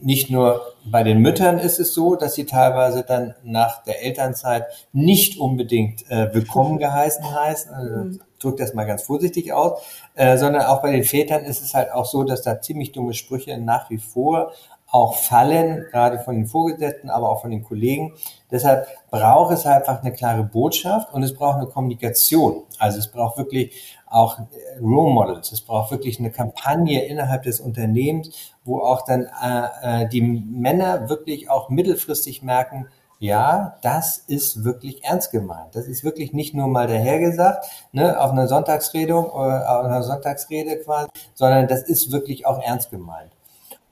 nicht 0.00 0.30
nur 0.30 0.62
bei 0.84 1.02
den 1.02 1.18
Müttern 1.18 1.58
ist 1.58 1.80
es 1.80 1.94
so, 1.94 2.14
dass 2.14 2.34
sie 2.34 2.46
teilweise 2.46 3.02
dann 3.02 3.34
nach 3.42 3.82
der 3.82 4.04
Elternzeit 4.04 4.66
nicht 4.92 5.38
unbedingt 5.38 6.08
äh, 6.10 6.32
willkommen 6.32 6.78
geheißen 6.78 7.34
heißen. 7.34 7.74
Also, 7.74 7.96
mhm 7.96 8.20
drücke 8.42 8.62
das 8.62 8.74
mal 8.74 8.84
ganz 8.84 9.02
vorsichtig 9.02 9.52
aus, 9.52 9.80
äh, 10.14 10.36
sondern 10.36 10.62
auch 10.62 10.82
bei 10.82 10.92
den 10.92 11.04
Vätern 11.04 11.44
ist 11.44 11.62
es 11.62 11.74
halt 11.74 11.92
auch 11.92 12.06
so, 12.06 12.24
dass 12.24 12.42
da 12.42 12.60
ziemlich 12.60 12.92
dumme 12.92 13.14
Sprüche 13.14 13.58
nach 13.58 13.90
wie 13.90 13.98
vor 13.98 14.52
auch 14.92 15.14
fallen, 15.14 15.86
gerade 15.90 16.18
von 16.18 16.36
den 16.36 16.46
Vorgesetzten, 16.46 17.08
aber 17.08 17.30
auch 17.30 17.40
von 17.40 17.50
den 17.50 17.64
Kollegen. 17.64 18.12
Deshalb 18.50 18.86
braucht 19.10 19.54
es 19.54 19.64
einfach 19.64 20.02
eine 20.02 20.12
klare 20.12 20.44
Botschaft 20.44 21.14
und 21.14 21.22
es 21.22 21.34
braucht 21.34 21.56
eine 21.56 21.66
Kommunikation. 21.66 22.64
Also 22.78 22.98
es 22.98 23.10
braucht 23.10 23.38
wirklich 23.38 23.96
auch 24.06 24.38
äh, 24.38 24.78
Role 24.82 25.14
Models. 25.14 25.50
Es 25.50 25.62
braucht 25.62 25.90
wirklich 25.90 26.18
eine 26.18 26.30
Kampagne 26.30 27.02
innerhalb 27.06 27.44
des 27.44 27.58
Unternehmens, 27.58 28.54
wo 28.64 28.80
auch 28.80 29.06
dann 29.06 29.30
äh, 29.42 30.02
äh 30.02 30.08
die 30.08 30.20
Männer 30.20 31.08
wirklich 31.08 31.48
auch 31.48 31.70
mittelfristig 31.70 32.42
merken, 32.42 32.88
ja, 33.22 33.76
das 33.82 34.18
ist 34.18 34.64
wirklich 34.64 35.04
ernst 35.04 35.30
gemeint. 35.30 35.76
Das 35.76 35.86
ist 35.86 36.02
wirklich 36.02 36.32
nicht 36.32 36.54
nur 36.54 36.66
mal 36.66 36.88
dahergesagt, 36.88 37.64
ne, 37.92 38.20
auf 38.20 38.32
einer 38.32 38.48
Sonntagsrede, 38.48 39.12
äh, 39.12 39.16
auf 39.16 39.84
einer 39.84 40.02
Sonntagsrede 40.02 40.78
quasi, 40.78 41.08
sondern 41.32 41.68
das 41.68 41.84
ist 41.84 42.10
wirklich 42.10 42.46
auch 42.46 42.60
ernst 42.60 42.90
gemeint. 42.90 43.30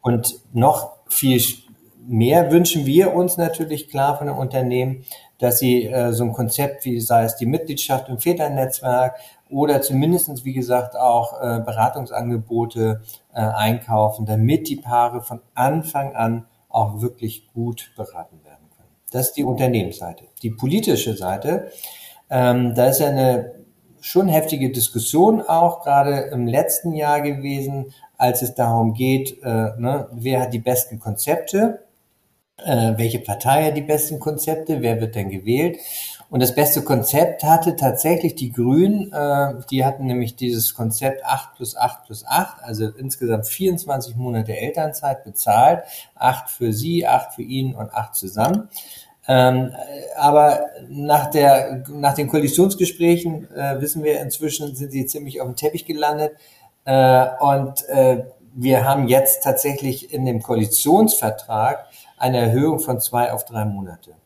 Und 0.03 0.41
noch 0.53 0.97
viel 1.07 1.41
mehr 2.05 2.51
wünschen 2.51 2.87
wir 2.87 3.15
uns 3.15 3.37
natürlich 3.37 3.89
klar 3.89 4.19
von 4.19 4.27
dem 4.27 4.37
Unternehmen, 4.37 5.05
dass 5.39 5.61
sie 5.61 5.87
äh, 5.87 6.13
so 6.13 6.25
ein 6.25 6.33
Konzept 6.33 6.85
wie 6.85 6.99
sei 6.99 7.23
es 7.23 7.37
die 7.37 7.47
Mitgliedschaft 7.47 8.09
im 8.09 8.19
Väternetzwerk 8.19 9.15
oder 9.49 9.81
zumindestens 9.81 10.45
wie 10.45 10.55
gesagt 10.55 10.97
auch 10.97 11.41
äh, 11.41 11.61
Beratungsangebote 11.61 13.03
äh, 13.33 13.41
einkaufen, 13.41 14.27
damit 14.27 14.69
die 14.69 14.77
Paare 14.77 15.23
von 15.23 15.41
Anfang 15.55 16.17
an 16.17 16.47
auch 16.69 17.01
wirklich 17.01 17.47
gut 17.55 17.93
beraten 17.97 18.43
werden. 18.43 18.60
Das 19.11 19.29
ist 19.29 19.37
die 19.37 19.45
Unternehmensseite. 19.45 20.25
Die 20.43 20.51
politische 20.51 21.17
Seite, 21.17 21.71
ähm, 22.31 22.75
da 22.75 22.89
ist 22.89 23.01
ja 23.01 23.09
eine 23.09 23.53
schon 24.01 24.29
heftige 24.29 24.71
Diskussion 24.71 25.43
auch 25.43 25.83
gerade 25.83 26.31
im 26.33 26.47
letzten 26.47 26.93
Jahr 26.95 27.21
gewesen, 27.21 27.93
als 28.17 28.43
es 28.43 28.55
darum 28.55 28.95
geht, 28.95 29.43
äh, 29.43 29.73
ne, 29.79 30.09
wer 30.13 30.41
hat 30.41 30.55
die 30.55 30.59
besten 30.59 30.99
Konzepte, 30.99 31.85
äh, 32.65 32.93
welche 32.97 33.19
Partei 33.19 33.65
hat 33.65 33.77
die 33.77 33.83
besten 33.83 34.21
Konzepte, 34.21 34.81
wer 34.81 35.01
wird 35.01 35.15
denn 35.15 35.31
gewählt. 35.31 35.79
Und 36.31 36.41
das 36.41 36.55
beste 36.55 36.83
Konzept 36.83 37.43
hatte 37.43 37.75
tatsächlich 37.75 38.37
die 38.37 38.53
Grünen, 38.53 39.13
äh, 39.13 39.55
die 39.69 39.85
hatten 39.85 40.07
nämlich 40.07 40.37
dieses 40.37 40.75
Konzept 40.75 41.25
8 41.25 41.57
plus 41.57 41.77
8 41.77 42.05
plus 42.07 42.25
8, 42.25 42.63
also 42.63 42.89
insgesamt 42.89 43.49
24 43.49 44.15
Monate 44.15 44.57
Elternzeit 44.57 45.25
bezahlt, 45.25 45.83
8 46.15 46.49
für 46.49 46.73
sie, 46.73 47.05
8 47.05 47.35
für 47.35 47.43
ihn 47.43 47.75
und 47.75 47.93
8 47.93 48.15
zusammen. 48.15 48.69
Ähm, 49.27 49.73
aber 50.17 50.67
nach, 50.89 51.31
der, 51.31 51.83
nach 51.89 52.15
den 52.15 52.29
Koalitionsgesprächen 52.29 53.51
äh, 53.51 53.81
wissen 53.81 54.05
wir 54.05 54.21
inzwischen, 54.21 54.75
sind 54.77 54.93
sie 54.93 55.07
ziemlich 55.07 55.41
auf 55.41 55.49
dem 55.49 55.57
Teppich 55.57 55.85
gelandet. 55.85 56.33
Äh, 56.85 57.27
und 57.41 57.89
äh, 57.89 58.25
wir 58.55 58.85
haben 58.85 59.09
jetzt 59.09 59.43
tatsächlich 59.43 60.15
in 60.15 60.25
dem 60.25 60.43
Koalitionsvertrag 60.43 61.87
eine 62.17 62.39
Erhöhung 62.39 62.79
von 62.79 63.01
zwei 63.01 63.33
auf 63.33 63.45
drei 63.45 63.65
Monate 63.65 64.20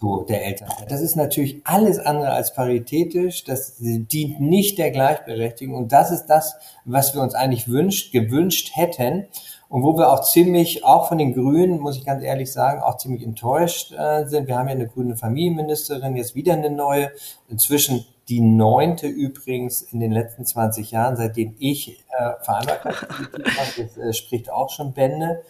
so 0.00 0.22
der 0.22 0.44
Elternzeit. 0.46 0.90
Das 0.90 1.00
ist 1.00 1.16
natürlich 1.16 1.60
alles 1.64 1.98
andere 1.98 2.30
als 2.30 2.54
paritätisch. 2.54 3.42
Das 3.44 3.76
dient 3.78 4.40
nicht 4.40 4.78
der 4.78 4.92
Gleichberechtigung. 4.92 5.74
Und 5.74 5.92
das 5.92 6.12
ist 6.12 6.26
das, 6.26 6.54
was 6.84 7.14
wir 7.14 7.22
uns 7.22 7.34
eigentlich 7.34 7.68
wünscht, 7.68 8.12
gewünscht 8.12 8.72
hätten. 8.74 9.26
Und 9.68 9.82
wo 9.82 9.98
wir 9.98 10.12
auch 10.12 10.22
ziemlich, 10.22 10.84
auch 10.84 11.08
von 11.08 11.18
den 11.18 11.34
Grünen, 11.34 11.80
muss 11.80 11.96
ich 11.96 12.04
ganz 12.04 12.22
ehrlich 12.22 12.52
sagen, 12.52 12.80
auch 12.80 12.96
ziemlich 12.96 13.22
enttäuscht 13.22 13.92
äh, 13.92 14.24
sind. 14.26 14.46
Wir 14.46 14.56
haben 14.56 14.68
ja 14.68 14.74
eine 14.74 14.86
grüne 14.86 15.16
Familienministerin, 15.16 16.16
jetzt 16.16 16.34
wieder 16.34 16.54
eine 16.54 16.70
neue. 16.70 17.10
Inzwischen 17.48 18.06
die 18.28 18.40
neunte 18.40 19.06
übrigens 19.06 19.80
in 19.80 20.00
den 20.00 20.12
letzten 20.12 20.44
20 20.44 20.90
Jahren, 20.90 21.16
seitdem 21.16 21.54
ich 21.58 22.04
äh, 22.10 22.32
Vereinbarkeitspolitik 22.42 23.46
mache. 23.46 23.82
Das 23.88 23.96
äh, 23.96 24.12
spricht 24.12 24.50
auch 24.50 24.70
schon 24.70 24.92
Bände. 24.92 25.42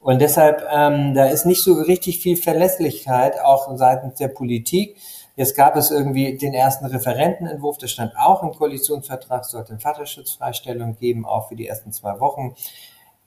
Und 0.00 0.20
deshalb, 0.20 0.66
ähm, 0.70 1.14
da 1.14 1.26
ist 1.26 1.46
nicht 1.46 1.62
so 1.62 1.74
richtig 1.74 2.20
viel 2.20 2.36
Verlässlichkeit, 2.36 3.40
auch 3.40 3.74
seitens 3.76 4.18
der 4.18 4.28
Politik. 4.28 4.96
Jetzt 5.36 5.56
gab 5.56 5.76
es 5.76 5.90
irgendwie 5.90 6.36
den 6.36 6.54
ersten 6.54 6.86
Referentenentwurf, 6.86 7.78
das 7.78 7.90
stand 7.90 8.12
auch 8.16 8.42
im 8.42 8.52
Koalitionsvertrag, 8.52 9.44
sollte 9.44 9.70
eine 9.70 9.80
Vaterschutzfreistellung 9.80 10.96
geben, 10.96 11.26
auch 11.26 11.48
für 11.48 11.56
die 11.56 11.66
ersten 11.66 11.92
zwei 11.92 12.20
Wochen. 12.20 12.54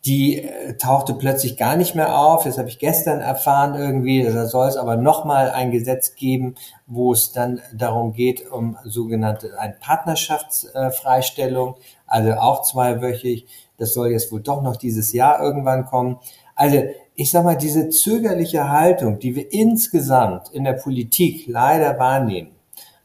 Die 0.05 0.43
äh, 0.43 0.77
tauchte 0.77 1.13
plötzlich 1.13 1.57
gar 1.57 1.75
nicht 1.75 1.95
mehr 1.95 2.17
auf. 2.17 2.43
Das 2.43 2.57
habe 2.57 2.69
ich 2.69 2.79
gestern 2.79 3.19
erfahren 3.19 3.75
irgendwie. 3.75 4.23
Da 4.23 4.45
soll 4.45 4.67
es 4.67 4.77
aber 4.77 4.95
nochmal 4.95 5.51
ein 5.51 5.71
Gesetz 5.71 6.15
geben, 6.15 6.55
wo 6.87 7.11
es 7.11 7.31
dann 7.31 7.61
darum 7.73 8.13
geht, 8.13 8.49
um 8.49 8.77
sogenannte 8.83 9.59
eine 9.59 9.75
Partnerschaftsfreistellung, 9.79 11.75
also 12.07 12.31
auch 12.33 12.63
zweiwöchig. 12.63 13.47
Das 13.77 13.93
soll 13.93 14.09
jetzt 14.11 14.31
wohl 14.31 14.41
doch 14.41 14.61
noch 14.61 14.77
dieses 14.77 15.11
Jahr 15.13 15.41
irgendwann 15.41 15.85
kommen. 15.85 16.19
Also 16.55 16.83
ich 17.15 17.31
sag 17.31 17.43
mal, 17.43 17.57
diese 17.57 17.89
zögerliche 17.89 18.69
Haltung, 18.69 19.19
die 19.19 19.35
wir 19.35 19.51
insgesamt 19.51 20.49
in 20.51 20.63
der 20.63 20.73
Politik 20.73 21.47
leider 21.47 21.99
wahrnehmen, 21.99 22.51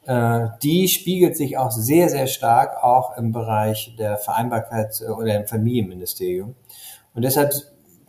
äh, 0.06 0.48
die 0.62 0.88
spiegelt 0.88 1.36
sich 1.36 1.56
auch 1.58 1.70
sehr, 1.70 2.08
sehr 2.08 2.26
stark 2.26 2.82
auch 2.82 3.16
im 3.16 3.32
Bereich 3.32 3.94
der 3.98 4.18
Vereinbarkeit 4.18 5.02
oder 5.02 5.36
im 5.36 5.46
Familienministerium. 5.46 6.54
Und 7.14 7.22
deshalb 7.22 7.52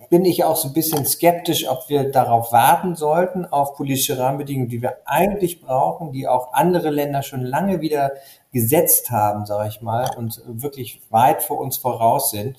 bin 0.09 0.25
ich 0.25 0.43
auch 0.43 0.55
so 0.55 0.67
ein 0.67 0.73
bisschen 0.73 1.05
skeptisch, 1.05 1.67
ob 1.67 1.89
wir 1.89 2.11
darauf 2.11 2.51
warten 2.51 2.95
sollten, 2.95 3.45
auf 3.45 3.75
politische 3.75 4.17
Rahmenbedingungen, 4.17 4.69
die 4.69 4.81
wir 4.81 4.97
eigentlich 5.05 5.61
brauchen, 5.61 6.11
die 6.11 6.27
auch 6.27 6.53
andere 6.53 6.89
Länder 6.89 7.23
schon 7.23 7.41
lange 7.41 7.81
wieder 7.81 8.11
gesetzt 8.51 9.11
haben, 9.11 9.45
sage 9.45 9.69
ich 9.69 9.81
mal, 9.81 10.09
und 10.15 10.41
wirklich 10.45 11.01
weit 11.09 11.43
vor 11.43 11.57
uns 11.59 11.77
voraus 11.77 12.29
sind. 12.31 12.57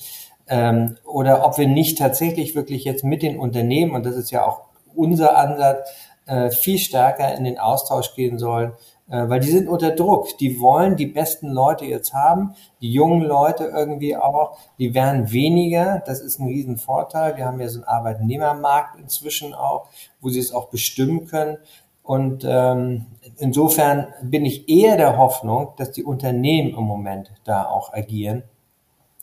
Ähm, 0.48 0.96
oder 1.04 1.44
ob 1.44 1.58
wir 1.58 1.66
nicht 1.66 1.98
tatsächlich 1.98 2.54
wirklich 2.54 2.84
jetzt 2.84 3.04
mit 3.04 3.22
den 3.22 3.38
Unternehmen, 3.38 3.94
und 3.94 4.06
das 4.06 4.16
ist 4.16 4.30
ja 4.30 4.46
auch 4.46 4.62
unser 4.94 5.36
Ansatz, 5.36 5.88
äh, 6.26 6.50
viel 6.50 6.78
stärker 6.78 7.34
in 7.34 7.44
den 7.44 7.58
Austausch 7.58 8.14
gehen 8.14 8.38
sollen, 8.38 8.72
weil 9.08 9.40
die 9.40 9.50
sind 9.50 9.68
unter 9.68 9.92
Druck. 9.92 10.36
Die 10.38 10.60
wollen 10.60 10.96
die 10.96 11.06
besten 11.06 11.48
Leute 11.48 11.84
jetzt 11.84 12.12
haben, 12.12 12.54
die 12.80 12.90
jungen 12.90 13.22
Leute 13.22 13.64
irgendwie 13.64 14.16
auch. 14.16 14.58
Die 14.78 14.94
werden 14.94 15.30
weniger. 15.30 16.02
Das 16.06 16.20
ist 16.20 16.40
ein 16.40 16.48
Riesenvorteil. 16.48 17.36
Wir 17.36 17.46
haben 17.46 17.60
ja 17.60 17.68
so 17.68 17.78
einen 17.78 17.88
Arbeitnehmermarkt 17.88 18.98
inzwischen 18.98 19.54
auch, 19.54 19.88
wo 20.20 20.28
sie 20.28 20.40
es 20.40 20.52
auch 20.52 20.68
bestimmen 20.68 21.26
können. 21.26 21.58
Und 22.02 22.44
ähm, 22.48 23.06
insofern 23.38 24.08
bin 24.22 24.44
ich 24.44 24.68
eher 24.68 24.96
der 24.96 25.16
Hoffnung, 25.18 25.72
dass 25.76 25.90
die 25.90 26.04
Unternehmen 26.04 26.70
im 26.70 26.84
Moment 26.84 27.32
da 27.44 27.64
auch 27.64 27.92
agieren 27.92 28.44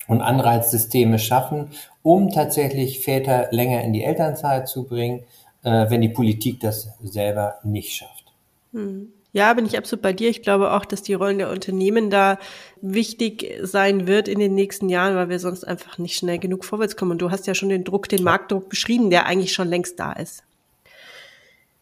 und 0.08 0.22
Anreizsysteme 0.22 1.18
schaffen, 1.18 1.70
um 2.02 2.30
tatsächlich 2.30 3.00
Väter 3.00 3.48
länger 3.52 3.82
in 3.84 3.94
die 3.94 4.04
Elternzeit 4.04 4.68
zu 4.68 4.84
bringen, 4.84 5.24
äh, 5.64 5.90
wenn 5.90 6.02
die 6.02 6.10
Politik 6.10 6.60
das 6.60 6.90
selber 7.02 7.56
nicht 7.64 7.96
schafft. 7.96 8.34
Hm. 8.74 9.14
Ja, 9.36 9.52
bin 9.56 9.66
ich 9.66 9.76
absolut 9.80 10.04
bei 10.04 10.14
dir. 10.14 10.30
Ich 10.30 10.44
glaube 10.44 10.72
auch, 10.74 10.86
dass 10.86 11.02
die 11.02 11.16
Rollen 11.16 11.40
der 11.40 11.50
Unternehmen 11.50 12.12
da 12.12 12.38
wichtig 12.82 13.52
sein 13.64 14.06
wird 14.06 14.28
in 14.28 14.38
den 14.38 14.54
nächsten 14.54 14.90
Jahren, 14.90 15.16
weil 15.16 15.30
wir 15.30 15.40
sonst 15.40 15.64
einfach 15.64 15.98
nicht 15.98 16.16
schnell 16.16 16.38
genug 16.38 16.64
vorwärts 16.64 16.96
kommen. 16.96 17.14
Und 17.14 17.22
du 17.22 17.32
hast 17.32 17.48
ja 17.48 17.56
schon 17.56 17.70
den 17.70 17.84
Druck, 17.84 18.08
den 18.08 18.24
Marktdruck 18.24 18.70
beschrieben, 18.70 19.10
der 19.10 19.26
eigentlich 19.26 19.52
schon 19.52 19.70
längst 19.70 20.00
da 20.00 20.14
ist. 20.14 20.44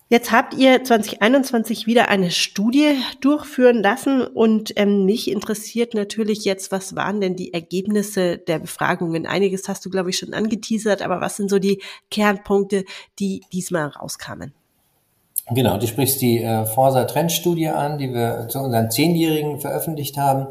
Jetzt 0.08 0.32
habt 0.32 0.54
ihr 0.54 0.84
2021 0.84 1.88
wieder 1.88 2.08
eine 2.08 2.32
Studie 2.32 2.98
durchführen 3.20 3.82
lassen 3.82 4.22
und 4.22 4.74
ähm, 4.78 5.06
mich 5.06 5.30
interessiert 5.30 5.94
natürlich 5.94 6.44
jetzt, 6.44 6.72
was 6.72 6.96
waren 6.96 7.22
denn 7.22 7.38
die 7.38 7.54
Ergebnisse 7.54 8.38
der 8.38 8.60
Befragungen? 8.60 9.26
Einiges 9.26 9.68
hast 9.70 9.86
du, 9.86 9.90
glaube 9.90 10.10
ich, 10.10 10.18
schon 10.18 10.34
angeteasert, 10.34 11.02
aber 11.02 11.22
was 11.22 11.38
sind 11.38 11.50
so 11.50 11.60
die 11.60 11.82
Kernpunkte, 12.10 12.84
die 13.20 13.42
diesmal 13.54 13.88
rauskamen? 13.88 14.54
Genau, 15.54 15.78
du 15.78 15.86
sprichst 15.86 16.22
die 16.22 16.42
äh, 16.42 16.66
Forsa 16.66 17.04
Trendstudie 17.04 17.68
an, 17.68 17.98
die 17.98 18.14
wir 18.14 18.48
zu 18.48 18.60
unseren 18.60 18.90
Zehnjährigen 18.90 19.60
veröffentlicht 19.60 20.18
haben 20.18 20.48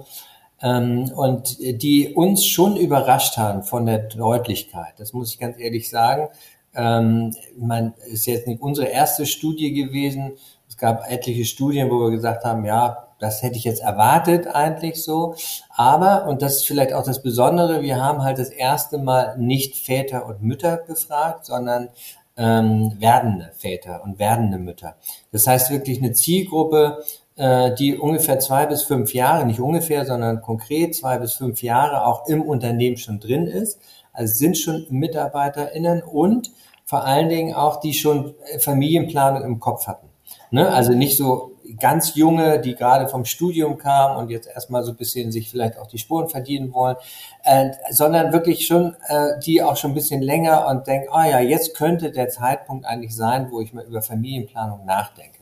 ähm, 0.61 1.11
und 1.17 1.59
die 1.59 2.13
uns 2.15 2.45
schon 2.45 2.77
überrascht 2.77 3.39
haben 3.39 3.63
von 3.63 3.87
der 3.87 4.01
Deutlichkeit. 4.01 4.93
Das 4.99 5.15
muss 5.15 5.33
ich 5.33 5.39
ganz 5.39 5.59
ehrlich 5.59 5.89
sagen. 5.89 6.29
Ähm, 6.75 7.35
man 7.57 7.95
ist 8.13 8.27
jetzt 8.27 8.47
nicht 8.47 8.61
unsere 8.61 8.89
erste 8.89 9.25
Studie 9.25 9.73
gewesen. 9.73 10.33
Es 10.69 10.77
gab 10.77 11.11
etliche 11.11 11.47
Studien, 11.47 11.91
wo 11.91 12.01
wir 12.01 12.11
gesagt 12.11 12.45
haben, 12.45 12.67
ja, 12.67 13.09
das 13.19 13.43
hätte 13.43 13.57
ich 13.57 13.65
jetzt 13.65 13.83
erwartet 13.83 14.47
eigentlich 14.49 15.03
so. 15.03 15.35
Aber, 15.71 16.27
und 16.27 16.43
das 16.43 16.57
ist 16.57 16.67
vielleicht 16.67 16.93
auch 16.93 17.05
das 17.05 17.23
Besondere, 17.23 17.83
wir 17.83 18.03
haben 18.03 18.23
halt 18.23 18.39
das 18.39 18.51
erste 18.51 18.99
Mal 18.99 19.37
nicht 19.39 19.77
Väter 19.77 20.27
und 20.27 20.43
Mütter 20.43 20.77
befragt, 20.77 21.47
sondern 21.47 21.89
ähm, 22.37 22.93
werdende 22.99 23.53
Väter 23.57 24.03
und 24.05 24.19
werdende 24.19 24.59
Mütter. 24.59 24.97
Das 25.33 25.47
heißt 25.47 25.71
wirklich 25.71 25.99
eine 25.99 26.13
Zielgruppe, 26.13 27.03
äh, 27.37 27.75
die 27.75 27.97
ungefähr 27.97 28.39
zwei 28.39 28.67
bis 28.67 28.83
fünf 28.83 29.15
Jahre, 29.15 29.47
nicht 29.47 29.61
ungefähr, 29.61 30.05
sondern 30.05 30.41
konkret 30.41 30.95
zwei 30.95 31.19
bis 31.19 31.35
fünf 31.35 31.63
Jahre 31.63 32.07
auch 32.07 32.27
im 32.29 32.43
Unternehmen 32.43 32.97
schon 32.97 33.21
drin 33.21 33.47
ist. 33.47 33.81
Also 34.13 34.35
sind 34.35 34.59
schon 34.59 34.87
MitarbeiterInnen 34.91 36.03
und 36.03 36.51
vor 36.85 37.05
allen 37.05 37.29
Dingen 37.29 37.55
auch, 37.55 37.81
die 37.81 37.95
schon 37.95 38.35
Familienplanung 38.59 39.45
im 39.45 39.61
Kopf 39.61 39.87
hatten. 39.87 40.09
Ne? 40.51 40.69
Also 40.69 40.93
nicht 40.93 41.17
so 41.17 41.50
ganz 41.77 42.15
junge, 42.15 42.61
die 42.61 42.75
gerade 42.75 43.09
vom 43.09 43.25
Studium 43.25 43.79
kamen 43.79 44.17
und 44.17 44.31
jetzt 44.31 44.49
erstmal 44.49 44.83
so 44.83 44.93
ein 44.93 44.97
bisschen 44.97 45.33
sich 45.33 45.51
vielleicht 45.51 45.79
auch 45.79 45.87
die 45.87 45.99
Spuren 45.99 46.29
verdienen 46.29 46.73
wollen, 46.73 46.97
äh, 47.45 47.71
sondern 47.91 48.33
wirklich 48.33 48.67
schon, 48.67 48.97
äh, 49.09 49.39
die 49.45 49.63
auch 49.63 49.77
schon 49.77 49.93
ein 49.93 49.95
bisschen 49.95 50.23
länger 50.23 50.67
und 50.67 50.87
denken, 50.87 51.09
ah 51.13 51.27
ja, 51.27 51.41
jetzt 51.41 51.77
könnte 51.77 52.11
der 52.11 52.29
Zeitpunkt 52.29 52.87
eigentlich 52.87 53.15
sein, 53.15 53.49
wo 53.51 53.61
ich 53.61 53.73
mal 53.73 53.85
über 53.85 54.03
Familienplanung 54.03 54.85
nachdenke. 54.85 55.39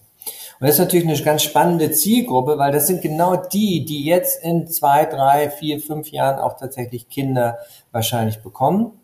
Und 0.60 0.66
das 0.66 0.74
ist 0.74 0.80
natürlich 0.80 1.06
eine 1.06 1.16
ganz 1.22 1.42
spannende 1.42 1.92
Zielgruppe, 1.92 2.58
weil 2.58 2.72
das 2.72 2.88
sind 2.88 3.00
genau 3.00 3.36
die, 3.36 3.84
die 3.84 4.04
jetzt 4.04 4.42
in 4.42 4.66
zwei, 4.66 5.04
drei, 5.04 5.50
vier, 5.50 5.80
fünf 5.80 6.10
Jahren 6.10 6.40
auch 6.40 6.56
tatsächlich 6.56 7.08
Kinder 7.08 7.58
wahrscheinlich 7.92 8.42
bekommen 8.42 8.98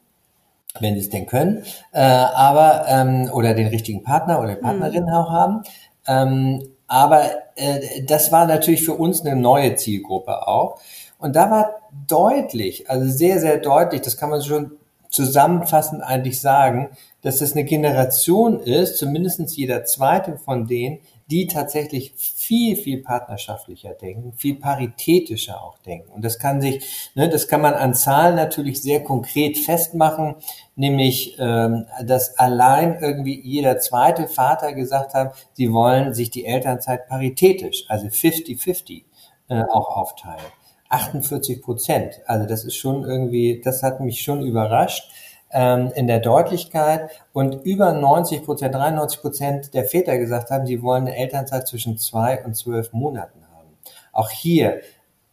wenn 0.80 0.94
sie 0.94 1.00
es 1.00 1.10
denn 1.10 1.26
können, 1.26 1.62
äh, 1.92 2.00
aber 2.00 2.86
ähm, 2.88 3.30
oder 3.32 3.54
den 3.54 3.68
richtigen 3.68 4.02
Partner 4.02 4.40
oder 4.40 4.56
Partnerin 4.56 5.04
mhm. 5.04 5.10
auch 5.10 5.30
haben. 5.30 5.62
Ähm, 6.06 6.62
aber 6.86 7.30
äh, 7.56 8.02
das 8.04 8.32
war 8.32 8.46
natürlich 8.46 8.84
für 8.84 8.94
uns 8.94 9.22
eine 9.22 9.36
neue 9.36 9.74
Zielgruppe 9.76 10.46
auch. 10.46 10.80
Und 11.18 11.36
da 11.36 11.50
war 11.50 11.74
deutlich, 12.06 12.90
also 12.90 13.06
sehr, 13.10 13.40
sehr 13.40 13.58
deutlich, 13.58 14.02
das 14.02 14.16
kann 14.16 14.30
man 14.30 14.42
schon 14.42 14.72
zusammenfassend 15.08 16.02
eigentlich 16.02 16.40
sagen, 16.40 16.90
dass 17.22 17.38
das 17.38 17.52
eine 17.52 17.64
Generation 17.64 18.60
ist, 18.60 18.98
zumindestens 18.98 19.56
jeder 19.56 19.84
zweite 19.84 20.36
von 20.36 20.66
denen, 20.66 20.98
die 21.30 21.46
tatsächlich 21.46 22.12
viel, 22.46 22.76
viel 22.76 23.02
partnerschaftlicher 23.02 23.94
denken, 23.94 24.34
viel 24.34 24.56
paritätischer 24.56 25.62
auch 25.62 25.78
denken. 25.78 26.12
Und 26.12 26.24
das 26.24 26.38
kann 26.38 26.60
sich, 26.60 27.10
ne, 27.14 27.28
das 27.28 27.48
kann 27.48 27.62
man 27.62 27.72
an 27.72 27.94
Zahlen 27.94 28.36
natürlich 28.36 28.82
sehr 28.82 29.02
konkret 29.02 29.56
festmachen, 29.56 30.36
nämlich, 30.76 31.36
ähm, 31.38 31.86
dass 32.04 32.38
allein 32.38 32.98
irgendwie 33.00 33.40
jeder 33.40 33.78
zweite 33.78 34.28
Vater 34.28 34.74
gesagt 34.74 35.14
hat, 35.14 35.34
sie 35.54 35.72
wollen 35.72 36.12
sich 36.12 36.30
die 36.30 36.44
Elternzeit 36.44 37.08
paritätisch, 37.08 37.86
also 37.88 38.08
50-50 38.08 39.04
äh, 39.48 39.62
auch 39.62 39.96
aufteilen. 39.96 40.44
48 40.90 41.62
Prozent. 41.62 42.20
Also 42.26 42.46
das 42.46 42.64
ist 42.64 42.76
schon 42.76 43.04
irgendwie, 43.04 43.60
das 43.64 43.82
hat 43.82 44.00
mich 44.00 44.20
schon 44.22 44.42
überrascht 44.42 45.10
ähm, 45.54 45.92
in 45.94 46.06
der 46.06 46.18
Deutlichkeit 46.18 47.08
und 47.32 47.64
über 47.64 47.92
90 47.92 48.44
Prozent, 48.44 48.74
93 48.74 49.20
Prozent 49.22 49.74
der 49.74 49.84
Väter 49.84 50.18
gesagt 50.18 50.50
haben, 50.50 50.66
sie 50.66 50.82
wollen 50.82 51.06
eine 51.06 51.16
Elternzeit 51.16 51.66
zwischen 51.66 51.96
zwei 51.96 52.44
und 52.44 52.54
zwölf 52.54 52.92
Monaten 52.92 53.40
haben. 53.56 53.68
Auch 54.12 54.30
hier 54.30 54.80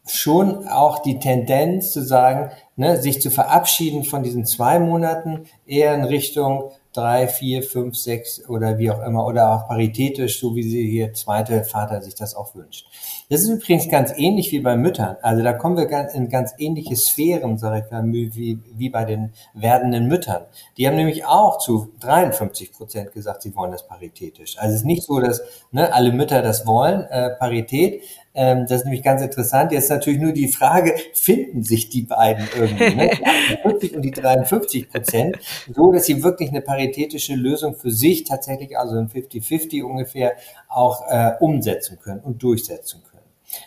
schon 0.07 0.67
auch 0.67 0.99
die 0.99 1.19
Tendenz 1.19 1.91
zu 1.91 2.03
sagen, 2.03 2.51
ne, 2.75 3.01
sich 3.01 3.21
zu 3.21 3.31
verabschieden 3.31 4.03
von 4.03 4.23
diesen 4.23 4.45
zwei 4.45 4.79
Monaten 4.79 5.45
eher 5.65 5.93
in 5.95 6.03
Richtung 6.03 6.71
drei, 6.93 7.27
vier, 7.27 7.63
fünf, 7.63 7.95
sechs 7.95 8.47
oder 8.49 8.77
wie 8.77 8.91
auch 8.91 9.01
immer 9.01 9.25
oder 9.25 9.53
auch 9.53 9.67
paritätisch, 9.67 10.39
so 10.39 10.55
wie 10.55 10.63
sie 10.63 10.89
hier 10.89 11.13
zweite 11.13 11.63
Vater 11.63 12.01
sich 12.01 12.15
das 12.15 12.35
auch 12.35 12.53
wünscht. 12.55 12.85
Das 13.29 13.41
ist 13.41 13.49
übrigens 13.49 13.89
ganz 13.89 14.11
ähnlich 14.17 14.51
wie 14.51 14.59
bei 14.59 14.75
Müttern. 14.75 15.15
Also 15.21 15.41
da 15.41 15.53
kommen 15.53 15.77
wir 15.77 16.09
in 16.13 16.27
ganz 16.27 16.53
ähnliche 16.57 16.97
Sphären, 16.97 17.57
sage 17.57 17.85
ich 17.85 17.91
mal, 17.91 18.03
wie, 18.11 18.59
wie 18.73 18.89
bei 18.89 19.05
den 19.05 19.31
werdenden 19.53 20.07
Müttern. 20.07 20.43
Die 20.77 20.85
haben 20.85 20.97
nämlich 20.97 21.25
auch 21.25 21.59
zu 21.59 21.91
53 22.01 22.73
Prozent 22.73 23.13
gesagt, 23.13 23.43
sie 23.43 23.55
wollen 23.55 23.71
das 23.71 23.87
paritätisch. 23.87 24.57
Also 24.57 24.73
es 24.73 24.81
ist 24.81 24.85
nicht 24.85 25.03
so, 25.03 25.21
dass 25.21 25.41
ne, 25.71 25.93
alle 25.93 26.11
Mütter 26.11 26.41
das 26.41 26.65
wollen, 26.65 27.03
äh, 27.03 27.29
Parität. 27.29 28.03
Ähm, 28.33 28.65
das 28.67 28.79
ist 28.79 28.85
nämlich 28.85 29.03
ganz 29.03 29.21
interessant. 29.21 29.71
Jetzt 29.71 29.89
natürlich 29.89 30.19
nur 30.19 30.31
die 30.31 30.47
Frage, 30.47 30.95
finden 31.13 31.63
sich 31.63 31.89
die 31.89 32.03
beiden 32.03 32.47
irgendwie, 32.55 32.95
ne? 32.95 33.09
die 33.49 33.57
40 33.61 33.95
und 33.95 34.01
die 34.03 34.11
53 34.11 34.89
Prozent, 34.89 35.37
so 35.73 35.91
dass 35.91 36.05
sie 36.05 36.23
wirklich 36.23 36.49
eine 36.49 36.61
paritätische 36.61 37.35
Lösung 37.35 37.75
für 37.75 37.91
sich 37.91 38.23
tatsächlich, 38.23 38.77
also 38.77 38.97
ein 38.97 39.09
50-50 39.09 39.83
ungefähr, 39.83 40.33
auch 40.69 41.07
äh, 41.09 41.33
umsetzen 41.39 41.99
können 42.01 42.21
und 42.21 42.41
durchsetzen 42.41 43.01
können. 43.03 43.23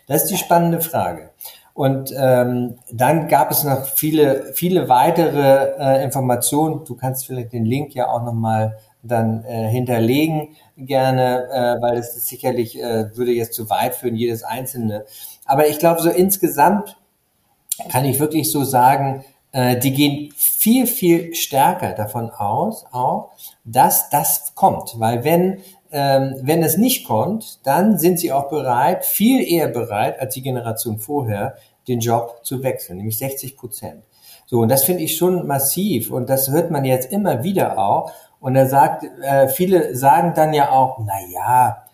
Das 0.06 0.22
ist 0.22 0.30
die 0.30 0.38
spannende 0.38 0.80
Frage. 0.80 1.30
Und 1.74 2.14
ähm, 2.16 2.76
dann 2.92 3.26
gab 3.26 3.50
es 3.50 3.64
noch 3.64 3.84
viele, 3.84 4.52
viele 4.54 4.88
weitere 4.88 5.72
äh, 5.76 6.04
Informationen. 6.04 6.84
Du 6.84 6.94
kannst 6.94 7.26
vielleicht 7.26 7.52
den 7.52 7.64
Link 7.64 7.94
ja 7.94 8.08
auch 8.08 8.22
nochmal 8.22 8.78
dann 9.04 9.44
äh, 9.44 9.68
hinterlegen 9.68 10.56
gerne, 10.76 11.48
äh, 11.50 11.82
weil 11.82 11.98
es 11.98 12.16
ist 12.16 12.28
sicherlich 12.28 12.80
äh, 12.80 13.16
würde 13.16 13.32
jetzt 13.32 13.54
zu 13.54 13.70
weit 13.70 13.94
führen, 13.94 14.16
jedes 14.16 14.42
einzelne. 14.42 15.04
Aber 15.44 15.68
ich 15.68 15.78
glaube, 15.78 16.00
so 16.00 16.10
insgesamt 16.10 16.96
kann 17.90 18.04
ich 18.04 18.18
wirklich 18.18 18.50
so 18.50 18.64
sagen, 18.64 19.24
äh, 19.52 19.78
die 19.78 19.92
gehen 19.92 20.32
viel, 20.36 20.86
viel 20.86 21.34
stärker 21.34 21.92
davon 21.92 22.30
aus, 22.30 22.84
auch, 22.92 23.30
dass 23.64 24.10
das 24.10 24.54
kommt. 24.54 24.98
Weil 24.98 25.24
wenn, 25.24 25.60
ähm, 25.92 26.34
wenn 26.42 26.62
es 26.62 26.76
nicht 26.76 27.06
kommt, 27.06 27.64
dann 27.64 27.98
sind 27.98 28.18
sie 28.18 28.32
auch 28.32 28.48
bereit, 28.48 29.04
viel 29.04 29.46
eher 29.46 29.68
bereit 29.68 30.20
als 30.20 30.34
die 30.34 30.42
Generation 30.42 30.98
vorher, 30.98 31.56
den 31.86 32.00
Job 32.00 32.40
zu 32.42 32.62
wechseln, 32.62 32.96
nämlich 32.96 33.18
60 33.18 33.56
Prozent. 33.56 34.02
So, 34.46 34.60
und 34.60 34.68
das 34.68 34.84
finde 34.84 35.02
ich 35.02 35.16
schon 35.16 35.46
massiv 35.46 36.10
und 36.10 36.28
das 36.28 36.50
hört 36.50 36.70
man 36.70 36.84
jetzt 36.84 37.10
immer 37.10 37.44
wieder 37.44 37.78
auch. 37.78 38.12
Und 38.44 38.56
er 38.56 38.66
sagt, 38.66 39.04
äh, 39.22 39.48
viele 39.48 39.96
sagen 39.96 40.34
dann 40.36 40.52
ja 40.52 40.70
auch, 40.70 40.98
na 40.98 41.14
ja, 41.32 41.84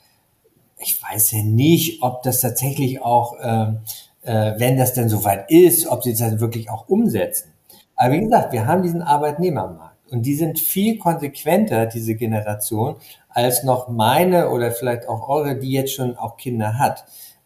ich 0.78 1.00
weiß 1.00 1.30
ja 1.30 1.44
nicht, 1.44 2.02
ob 2.02 2.24
das 2.24 2.40
tatsächlich 2.40 3.00
auch, 3.02 3.38
äh, 3.38 3.66
äh, 4.22 4.58
wenn 4.58 4.76
das 4.76 4.92
denn 4.92 5.08
soweit 5.08 5.48
ist, 5.48 5.86
ob 5.86 6.02
sie 6.02 6.12
dann 6.12 6.40
wirklich 6.40 6.68
auch 6.68 6.88
umsetzen. 6.88 7.52
Aber 7.94 8.14
wie 8.14 8.20
gesagt, 8.22 8.52
wir 8.52 8.66
haben 8.66 8.82
diesen 8.82 9.00
Arbeitnehmermarkt 9.00 10.10
und 10.10 10.22
die 10.22 10.34
sind 10.34 10.58
viel 10.58 10.98
konsequenter, 10.98 11.86
diese 11.86 12.16
Generation, 12.16 12.96
als 13.28 13.62
noch 13.62 13.86
meine 13.86 14.50
oder 14.50 14.72
vielleicht 14.72 15.08
auch 15.08 15.28
eure, 15.28 15.54
die 15.54 15.70
jetzt 15.70 15.94
schon 15.94 16.16
auch 16.16 16.36
Kinder 16.36 16.80
hat. 16.80 17.04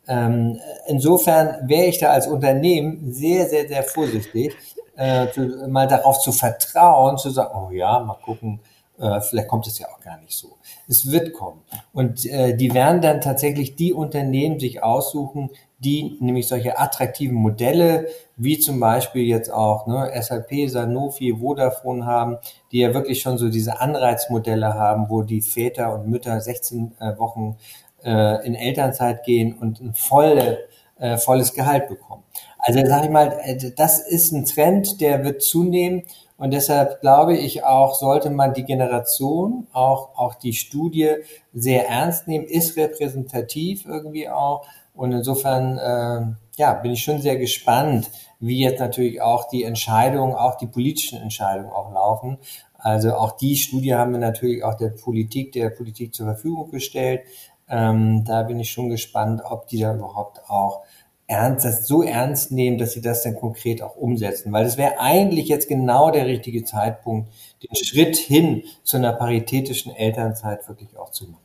Ähm, 0.08 0.58
insofern 0.86 1.68
wäre 1.68 1.88
ich 1.88 1.98
da 1.98 2.08
als 2.08 2.26
Unternehmen 2.26 3.12
sehr, 3.12 3.50
sehr, 3.50 3.68
sehr 3.68 3.82
vorsichtig, 3.82 4.56
äh, 4.96 5.28
zu, 5.28 5.68
mal 5.68 5.88
darauf 5.88 6.20
zu 6.20 6.32
vertrauen, 6.32 7.18
zu 7.18 7.28
sagen, 7.28 7.54
oh 7.54 7.70
ja, 7.70 8.00
mal 8.00 8.16
gucken, 8.24 8.60
äh, 8.98 9.20
vielleicht 9.20 9.48
kommt 9.48 9.66
es 9.66 9.78
ja 9.78 9.88
auch 9.88 10.00
gar 10.00 10.18
nicht 10.18 10.37
so. 10.37 10.57
Es 10.88 11.11
wird 11.11 11.33
kommen. 11.33 11.62
Und 11.92 12.24
äh, 12.26 12.57
die 12.57 12.72
werden 12.74 13.00
dann 13.00 13.20
tatsächlich 13.20 13.76
die 13.76 13.92
Unternehmen 13.92 14.61
sich 14.61 14.83
aussuchen, 14.83 15.50
die 15.78 16.16
nämlich 16.20 16.46
solche 16.46 16.78
attraktiven 16.78 17.37
Modelle, 17.37 18.07
wie 18.37 18.59
zum 18.59 18.80
Beispiel 18.80 19.24
jetzt 19.24 19.52
auch 19.52 19.87
ne, 19.87 20.11
SAP, 20.20 20.68
Sanofi, 20.68 21.37
Vodafone 21.38 22.07
haben, 22.07 22.38
die 22.72 22.78
ja 22.78 22.94
wirklich 22.94 23.20
schon 23.20 23.37
so 23.37 23.48
diese 23.48 23.80
Anreizmodelle 23.80 24.74
haben, 24.74 25.11
wo 25.11 25.22
die 25.22 25.42
Väter 25.42 25.92
und 25.92 26.09
Mütter 26.09 26.40
16 26.40 26.92
äh, 27.00 27.18
Wochen 27.18 27.57
äh, 28.04 28.46
in 28.46 28.54
Elternzeit 28.54 29.24
gehen 29.24 29.54
und 29.59 29.80
ein 29.80 29.94
volle, 29.94 30.59
äh, 30.98 31.18
volles 31.18 31.52
Gehalt 31.52 31.88
bekommen. 31.88 32.22
Also 32.59 32.80
sage 32.87 33.07
ich 33.07 33.11
mal, 33.11 33.38
äh, 33.42 33.72
das 33.76 34.00
ist 34.00 34.33
ein 34.33 34.46
Trend, 34.46 35.00
der 35.00 35.24
wird 35.24 35.42
zunehmen 35.42 36.04
und 36.37 36.53
deshalb 36.53 37.01
glaube 37.01 37.37
ich 37.37 37.64
auch, 37.64 37.94
sollte 37.94 38.31
man 38.31 38.55
die 38.55 38.64
Generation, 38.64 39.68
auch, 39.73 40.16
auch 40.16 40.35
die 40.35 40.53
Studie 40.53 41.11
sehr 41.53 41.88
ernst 41.88 42.27
nehmen, 42.27 42.47
ist 42.47 42.77
repräsentativ 42.77 43.87
irgendwie 43.87 44.29
auch. 44.29 44.66
Und 44.94 45.12
insofern, 45.12 45.79
äh, 45.79 46.35
ja, 46.57 46.75
bin 46.75 46.92
ich 46.92 47.03
schon 47.03 47.20
sehr 47.20 47.37
gespannt, 47.37 48.11
wie 48.40 48.61
jetzt 48.61 48.81
natürlich 48.81 49.23
auch 49.23 49.49
die 49.49 49.64
Entscheidungen, 49.64 50.35
auch 50.35 50.57
die 50.57 50.66
politischen 50.66 51.20
Entscheidungen 51.20 51.70
auch 51.70 51.92
laufen. 51.92 52.38
Also 52.77 53.14
auch 53.14 53.33
die 53.33 53.57
Studie 53.57 53.94
haben 53.94 54.12
wir 54.12 54.20
natürlich 54.20 54.62
auch 54.64 54.75
der 54.75 54.90
Politik, 54.90 55.53
der 55.53 55.70
Politik 55.70 56.14
zur 56.14 56.27
Verfügung 56.27 56.70
gestellt. 56.70 57.23
Ähm, 57.68 58.25
da 58.25 58.42
bin 58.42 58.61
ich 58.61 58.70
schon 58.70 58.90
gespannt, 58.90 59.40
ob 59.44 59.68
die 59.68 59.79
da 59.81 59.94
überhaupt 59.94 60.42
auch 60.49 60.83
ernst, 61.26 61.64
das 61.64 61.87
so 61.87 62.02
ernst 62.02 62.52
nehmen, 62.52 62.78
dass 62.78 62.92
sie 62.92 63.00
das 63.00 63.22
dann 63.22 63.34
konkret 63.34 63.82
auch 63.82 63.96
umsetzen. 63.96 64.52
Weil 64.52 64.64
das 64.64 64.76
wäre 64.76 64.98
eigentlich 64.98 65.48
jetzt 65.48 65.68
genau 65.68 66.10
der 66.10 66.26
richtige 66.26 66.64
Zeitpunkt, 66.64 67.30
den 67.62 67.74
Schritt 67.74 68.16
hin 68.16 68.64
zu 68.82 68.96
einer 68.96 69.12
paritätischen 69.12 69.94
Elternzeit 69.94 70.68
wirklich 70.68 70.96
auch 70.98 71.10
zu 71.10 71.26
machen. 71.26 71.44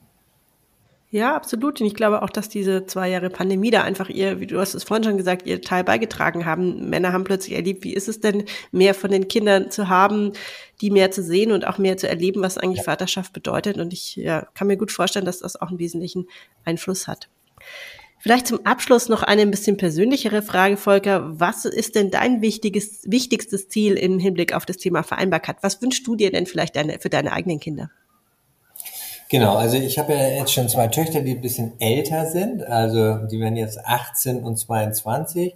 Ja, 1.11 1.35
absolut. 1.35 1.81
Und 1.81 1.87
ich 1.87 1.95
glaube 1.95 2.21
auch, 2.21 2.29
dass 2.29 2.49
diese 2.49 2.85
zwei 2.85 3.09
Jahre 3.09 3.31
Pandemie 3.31 3.71
da 3.71 3.81
einfach 3.81 4.09
ihr, 4.09 4.39
wie 4.39 4.45
du 4.45 4.59
hast 4.59 4.75
es 4.75 4.83
vorhin 4.83 5.03
schon 5.03 5.17
gesagt, 5.17 5.47
ihr 5.47 5.59
Teil 5.59 5.83
beigetragen 5.83 6.45
haben. 6.45 6.87
Männer 6.87 7.13
haben 7.13 7.23
plötzlich 7.23 7.55
erlebt, 7.55 7.83
wie 7.83 7.93
ist 7.93 8.07
es 8.07 8.19
denn, 8.19 8.43
mehr 8.71 8.93
von 8.93 9.09
den 9.09 9.27
Kindern 9.27 9.71
zu 9.71 9.89
haben, 9.89 10.33
die 10.81 10.91
mehr 10.91 11.09
zu 11.09 11.23
sehen 11.23 11.51
und 11.51 11.65
auch 11.65 11.79
mehr 11.79 11.97
zu 11.97 12.07
erleben, 12.07 12.43
was 12.43 12.59
eigentlich 12.59 12.79
ja. 12.79 12.83
Vaterschaft 12.83 13.33
bedeutet. 13.33 13.79
Und 13.79 13.91
ich 13.91 14.17
ja, 14.17 14.45
kann 14.53 14.67
mir 14.67 14.77
gut 14.77 14.91
vorstellen, 14.91 15.25
dass 15.25 15.39
das 15.39 15.59
auch 15.59 15.69
einen 15.69 15.79
wesentlichen 15.79 16.27
Einfluss 16.63 17.07
hat. 17.07 17.27
Vielleicht 18.19 18.47
zum 18.47 18.65
Abschluss 18.65 19.07
noch 19.07 19.23
eine 19.23 19.43
ein 19.43 19.51
bisschen 19.51 19.77
persönlichere 19.77 20.41
Frage, 20.41 20.75
Volker. 20.75 21.39
Was 21.39 21.63
ist 21.63 21.95
denn 21.95 22.11
dein 22.11 22.41
wichtiges, 22.41 23.01
wichtigstes 23.05 23.69
Ziel 23.69 23.93
im 23.93 24.19
Hinblick 24.19 24.53
auf 24.53 24.65
das 24.65 24.77
Thema 24.77 25.03
Vereinbarkeit? 25.03 25.57
Was 25.61 25.81
wünschst 25.81 26.05
du 26.05 26.15
dir 26.15 26.29
denn 26.29 26.45
vielleicht 26.45 26.75
deine, 26.75 26.99
für 26.99 27.09
deine 27.09 27.31
eigenen 27.31 27.59
Kinder? 27.61 27.89
Genau, 29.29 29.55
also 29.55 29.77
ich 29.77 29.99
habe 29.99 30.13
ja 30.13 30.27
jetzt 30.27 30.51
schon 30.51 30.67
zwei 30.67 30.87
Töchter, 30.87 31.21
die 31.21 31.35
ein 31.35 31.41
bisschen 31.41 31.79
älter 31.79 32.25
sind. 32.25 32.63
Also 32.63 33.27
die 33.27 33.39
werden 33.39 33.55
jetzt 33.55 33.79
18 33.85 34.43
und 34.43 34.57
22. 34.57 35.55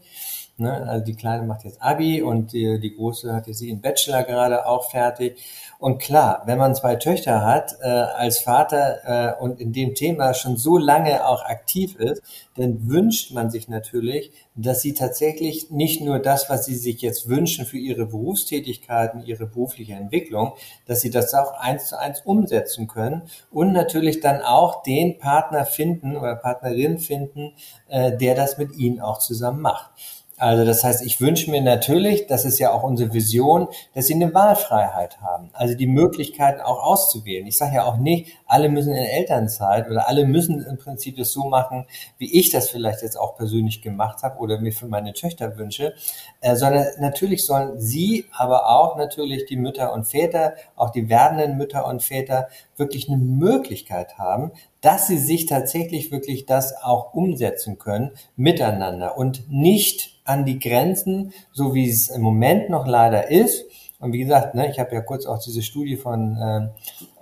Ne? 0.57 0.71
Also 0.87 1.05
die 1.05 1.15
Kleine 1.15 1.43
macht 1.43 1.63
jetzt 1.63 1.81
Abi 1.81 2.21
und 2.21 2.53
die, 2.53 2.79
die 2.79 2.95
Große 2.95 3.33
hat 3.33 3.47
jetzt 3.47 3.61
ihren 3.61 3.81
Bachelor 3.81 4.23
gerade 4.23 4.67
auch 4.67 4.89
fertig. 4.91 5.37
Und 5.79 5.97
klar, 5.97 6.43
wenn 6.45 6.59
man 6.59 6.75
zwei 6.75 6.95
Töchter 6.95 7.43
hat, 7.43 7.75
äh, 7.81 7.87
als 7.87 8.39
Vater 8.39 9.35
äh, 9.37 9.41
und 9.41 9.59
in 9.59 9.73
dem 9.73 9.95
Thema 9.95 10.33
schon 10.33 10.55
so 10.55 10.77
lange 10.77 11.27
auch 11.27 11.43
aktiv 11.43 11.95
ist, 11.95 12.21
dann 12.55 12.87
wünscht 12.87 13.31
man 13.31 13.49
sich 13.49 13.67
natürlich, 13.67 14.31
dass 14.55 14.81
sie 14.81 14.93
tatsächlich 14.93 15.71
nicht 15.71 16.01
nur 16.01 16.19
das, 16.19 16.49
was 16.49 16.65
sie 16.65 16.75
sich 16.75 17.01
jetzt 17.01 17.27
wünschen 17.27 17.65
für 17.65 17.79
ihre 17.79 18.05
Berufstätigkeiten, 18.05 19.25
ihre 19.25 19.47
berufliche 19.47 19.93
Entwicklung, 19.93 20.53
dass 20.85 21.01
sie 21.01 21.09
das 21.09 21.33
auch 21.33 21.53
eins 21.59 21.87
zu 21.87 21.99
eins 21.99 22.21
umsetzen 22.21 22.87
können 22.87 23.23
und 23.51 23.73
natürlich 23.73 24.19
dann 24.19 24.41
auch 24.41 24.83
den 24.83 25.17
Partner 25.17 25.65
finden 25.65 26.15
oder 26.15 26.35
Partnerin 26.35 26.99
finden, 26.99 27.53
äh, 27.87 28.15
der 28.15 28.35
das 28.35 28.59
mit 28.59 28.75
ihnen 28.77 29.01
auch 29.01 29.17
zusammen 29.17 29.61
macht. 29.61 29.89
Also 30.37 30.65
das 30.65 30.83
heißt, 30.83 31.05
ich 31.05 31.21
wünsche 31.21 31.51
mir 31.51 31.61
natürlich, 31.61 32.25
das 32.25 32.43
ist 32.43 32.57
ja 32.57 32.71
auch 32.71 32.81
unsere 32.81 33.13
Vision, 33.13 33.67
dass 33.93 34.07
sie 34.07 34.15
eine 34.15 34.33
Wahlfreiheit 34.33 35.21
haben, 35.21 35.51
also 35.53 35.75
die 35.75 35.85
Möglichkeiten 35.85 36.59
auch 36.59 36.83
auszuwählen. 36.83 37.45
Ich 37.45 37.57
sage 37.57 37.75
ja 37.75 37.85
auch 37.85 37.97
nicht, 37.97 38.31
alle 38.47 38.67
müssen 38.67 38.93
in 38.93 39.03
Elternzeit 39.03 39.89
oder 39.89 40.07
alle 40.07 40.25
müssen 40.25 40.65
im 40.65 40.77
Prinzip 40.77 41.17
das 41.17 41.31
so 41.31 41.47
machen, 41.49 41.85
wie 42.17 42.39
ich 42.39 42.49
das 42.49 42.69
vielleicht 42.69 43.03
jetzt 43.03 43.15
auch 43.15 43.35
persönlich 43.37 43.83
gemacht 43.83 44.23
habe 44.23 44.39
oder 44.39 44.59
mir 44.59 44.73
für 44.73 44.87
meine 44.87 45.13
Töchter 45.13 45.55
wünsche, 45.57 45.93
äh, 46.41 46.55
sondern 46.55 46.87
natürlich 46.99 47.45
sollen 47.45 47.79
sie, 47.79 48.25
aber 48.35 48.69
auch 48.69 48.97
natürlich 48.97 49.45
die 49.45 49.57
Mütter 49.57 49.93
und 49.93 50.05
Väter, 50.05 50.55
auch 50.75 50.89
die 50.89 51.09
werdenden 51.09 51.57
Mütter 51.57 51.85
und 51.85 52.01
Väter 52.01 52.47
wirklich 52.77 53.09
eine 53.09 53.17
Möglichkeit 53.17 54.17
haben, 54.17 54.51
dass 54.81 55.07
sie 55.07 55.17
sich 55.17 55.45
tatsächlich 55.45 56.11
wirklich 56.11 56.45
das 56.45 56.75
auch 56.83 57.13
umsetzen 57.13 57.77
können 57.77 58.11
miteinander 58.35 59.17
und 59.17 59.49
nicht 59.51 60.19
an 60.25 60.45
die 60.45 60.59
Grenzen, 60.59 61.33
so 61.51 61.73
wie 61.73 61.89
es 61.89 62.09
im 62.09 62.21
Moment 62.21 62.69
noch 62.69 62.87
leider 62.87 63.29
ist. 63.29 63.65
Und 63.99 64.11
wie 64.11 64.19
gesagt, 64.19 64.53
ne, 64.53 64.69
ich 64.69 64.79
habe 64.79 64.93
ja 64.93 64.99
kurz 64.99 65.25
auch 65.25 65.39
diese 65.39 65.61
Studie 65.61 65.95
von, 65.95 66.35
äh, 66.35 66.67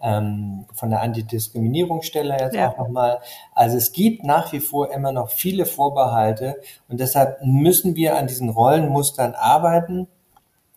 ähm, 0.02 0.66
von 0.74 0.90
der 0.90 1.02
Antidiskriminierungsstelle 1.02 2.36
jetzt 2.40 2.56
ja. 2.56 2.72
auch 2.72 2.78
nochmal. 2.80 3.20
Also 3.54 3.78
es 3.78 3.92
gibt 3.92 4.24
nach 4.24 4.52
wie 4.52 4.60
vor 4.60 4.92
immer 4.92 5.12
noch 5.12 5.30
viele 5.30 5.68
Vorbehalte 5.68 6.60
und 6.90 7.00
deshalb 7.00 7.38
müssen 7.44 7.96
wir 7.96 8.18
an 8.18 8.26
diesen 8.26 8.50
Rollenmustern 8.50 9.36
arbeiten. 9.36 10.08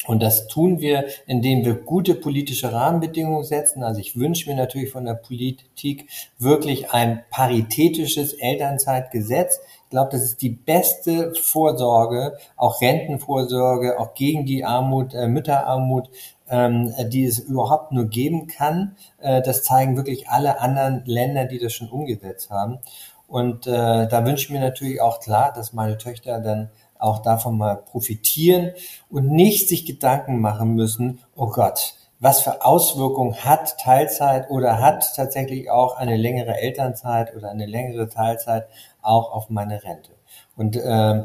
Und 0.07 0.23
das 0.23 0.49
tun 0.49 0.81
wir, 0.81 1.07
indem 1.27 1.65
wir 1.65 1.75
gute 1.75 2.15
politische 2.15 2.73
Rahmenbedingungen 2.73 3.45
setzen. 3.45 3.83
Also 3.83 4.01
ich 4.01 4.19
wünsche 4.19 4.49
mir 4.49 4.57
natürlich 4.57 4.91
von 4.91 5.05
der 5.05 5.15
Politik 5.15 6.09
wirklich 6.39 6.91
ein 6.91 7.25
paritätisches 7.31 8.35
Elternzeitgesetz. 8.35 9.61
Ich 9.85 9.91
glaube, 9.91 10.11
das 10.13 10.23
ist 10.23 10.43
die 10.43 10.51
beste 10.51 11.35
Vorsorge, 11.35 12.37
auch 12.57 12.81
Rentenvorsorge, 12.81 13.99
auch 13.99 14.15
gegen 14.15 14.45
die 14.45 14.65
Armut, 14.65 15.15
äh, 15.15 15.29
Mütterarmut, 15.29 16.11
ähm, 16.49 16.93
die 17.09 17.25
es 17.25 17.39
überhaupt 17.39 17.93
nur 17.93 18.07
geben 18.07 18.47
kann. 18.47 18.97
Äh, 19.21 19.41
das 19.43 19.63
zeigen 19.63 19.97
wirklich 19.97 20.29
alle 20.29 20.61
anderen 20.61 21.03
Länder, 21.07 21.45
die 21.45 21.59
das 21.59 21.73
schon 21.73 21.89
umgesetzt 21.89 22.51
haben. 22.51 22.79
Und 23.27 23.67
äh, 23.67 24.07
da 24.07 24.25
wünsche 24.27 24.45
ich 24.45 24.51
mir 24.51 24.61
natürlich 24.61 25.01
auch 25.01 25.21
klar, 25.21 25.53
dass 25.53 25.73
meine 25.73 25.97
Töchter 25.97 26.41
dann 26.41 26.71
auch 27.05 27.21
davon 27.21 27.59
mal 27.59 27.77
profitieren 27.77 28.73
und 29.11 29.31
nicht 29.31 29.69
sich 29.69 29.85
Gedanken 29.85 30.41
machen 30.41 30.75
müssen, 30.75 31.21
oh 31.37 31.49
Gott, 31.49 31.95
was 32.19 32.41
für 32.41 32.65
Auswirkungen 32.65 33.45
hat 33.45 33.79
Teilzeit 33.79 34.49
oder 34.49 34.81
hat 34.81 35.15
tatsächlich 35.15 35.71
auch 35.71 35.97
eine 35.97 36.17
längere 36.17 36.57
Elternzeit 36.57 37.37
oder 37.37 37.51
eine 37.51 37.67
längere 37.67 38.09
Teilzeit 38.09 38.67
auch 39.03 39.33
auf 39.33 39.51
meine 39.51 39.85
Rente. 39.85 40.13
Und 40.57 40.77
äh, 40.77 41.25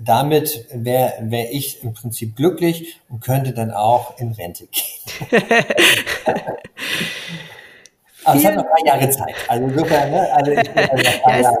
damit 0.00 0.66
wäre 0.72 1.14
wär 1.20 1.52
ich 1.52 1.82
im 1.82 1.94
Prinzip 1.94 2.36
glücklich 2.36 3.00
und 3.08 3.20
könnte 3.20 3.52
dann 3.52 3.70
auch 3.70 4.18
in 4.18 4.32
Rente 4.32 4.66
gehen. 4.66 4.84
Aber 8.26 8.38
es 8.38 8.44
hat 8.44 8.56
noch 8.56 8.64
drei 8.64 8.86
Jahre 8.86 9.10
Zeit. 9.10 9.34
Also 9.48 9.64
insofern, 9.64 10.10
ne? 10.10 10.32
Also 10.32 10.50
ich 10.50 10.72
bin 10.72 10.78
also 10.78 10.96
noch 10.96 11.28
ja, 11.28 11.38
Jahre, 11.38 11.56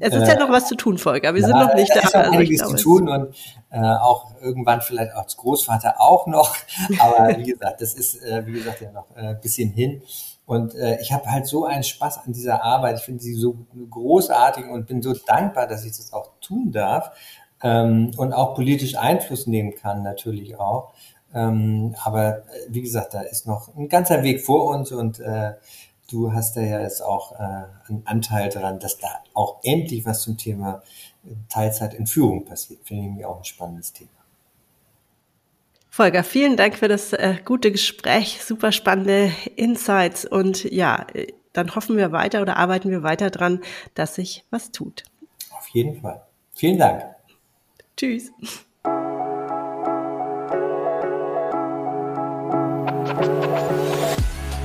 es, 0.00 0.14
ist 0.14 0.22
äh, 0.22 0.26
ja 0.26 0.38
noch 0.38 0.50
was 0.50 0.66
zu 0.66 0.74
tun, 0.74 0.98
Volker. 0.98 1.34
Wir 1.34 1.42
ja, 1.42 1.46
sind 1.48 1.58
noch 1.58 1.74
nicht 1.74 1.94
da. 1.94 2.00
Es 2.00 2.04
ist 2.06 2.14
noch 2.14 2.32
einiges 2.32 2.60
zu 2.62 2.76
tun 2.76 3.08
und 3.08 3.34
äh, 3.70 3.78
auch 3.78 4.32
irgendwann 4.40 4.80
vielleicht 4.80 5.12
als 5.12 5.36
Großvater 5.36 6.00
auch 6.00 6.26
noch. 6.26 6.56
Aber 6.98 7.36
wie 7.36 7.52
gesagt, 7.52 7.80
das 7.82 7.94
ist, 7.94 8.22
äh, 8.22 8.46
wie 8.46 8.52
gesagt, 8.52 8.80
ja 8.80 8.90
noch 8.90 9.06
äh, 9.16 9.34
bisschen 9.34 9.70
hin. 9.70 10.02
Und 10.46 10.74
äh, 10.74 10.98
ich 11.00 11.12
habe 11.12 11.30
halt 11.30 11.46
so 11.46 11.66
einen 11.66 11.82
Spaß 11.84 12.24
an 12.24 12.32
dieser 12.32 12.64
Arbeit. 12.64 12.98
Ich 12.98 13.04
finde 13.04 13.22
sie 13.22 13.34
so 13.34 13.54
großartig 13.90 14.66
und 14.66 14.86
bin 14.86 15.02
so 15.02 15.12
dankbar, 15.26 15.66
dass 15.66 15.84
ich 15.84 15.96
das 15.96 16.12
auch 16.12 16.30
tun 16.40 16.72
darf. 16.72 17.12
ähm, 17.62 18.12
und 18.16 18.32
auch 18.32 18.54
politisch 18.54 18.96
Einfluss 18.96 19.46
nehmen 19.46 19.74
kann, 19.74 20.02
natürlich 20.02 20.58
auch. 20.58 20.92
Ähm, 21.34 21.94
aber 22.04 22.38
äh, 22.38 22.42
wie 22.68 22.82
gesagt, 22.82 23.14
da 23.14 23.20
ist 23.20 23.46
noch 23.46 23.74
ein 23.76 23.88
ganzer 23.88 24.22
Weg 24.22 24.40
vor 24.40 24.66
uns 24.66 24.92
und 24.92 25.20
äh, 25.20 25.54
du 26.10 26.32
hast 26.32 26.56
da 26.56 26.62
ja 26.62 26.80
jetzt 26.80 27.02
auch 27.02 27.32
äh, 27.32 27.64
einen 27.88 28.02
Anteil 28.04 28.48
daran, 28.50 28.80
dass 28.80 28.98
da 28.98 29.08
auch 29.34 29.60
endlich 29.62 30.04
was 30.04 30.22
zum 30.22 30.36
Thema 30.36 30.82
Teilzeit 31.48 31.94
in 31.94 32.06
Führung 32.06 32.44
passiert. 32.44 32.80
Finde 32.84 33.20
ich 33.20 33.24
auch 33.24 33.38
ein 33.38 33.44
spannendes 33.44 33.92
Thema. 33.92 34.10
Volker, 35.90 36.22
vielen 36.22 36.56
Dank 36.56 36.76
für 36.76 36.88
das 36.88 37.12
äh, 37.12 37.36
gute 37.44 37.72
Gespräch, 37.72 38.42
super 38.44 38.72
spannende 38.72 39.32
Insights 39.56 40.24
und 40.24 40.64
ja, 40.64 41.06
äh, 41.12 41.32
dann 41.52 41.74
hoffen 41.74 41.96
wir 41.96 42.12
weiter 42.12 42.40
oder 42.40 42.56
arbeiten 42.56 42.90
wir 42.90 43.02
weiter 43.02 43.30
dran, 43.30 43.60
dass 43.94 44.14
sich 44.14 44.44
was 44.50 44.70
tut. 44.70 45.02
Auf 45.50 45.66
jeden 45.68 46.00
Fall. 46.00 46.22
Vielen 46.54 46.78
Dank. 46.78 47.04
Tschüss. 47.96 48.30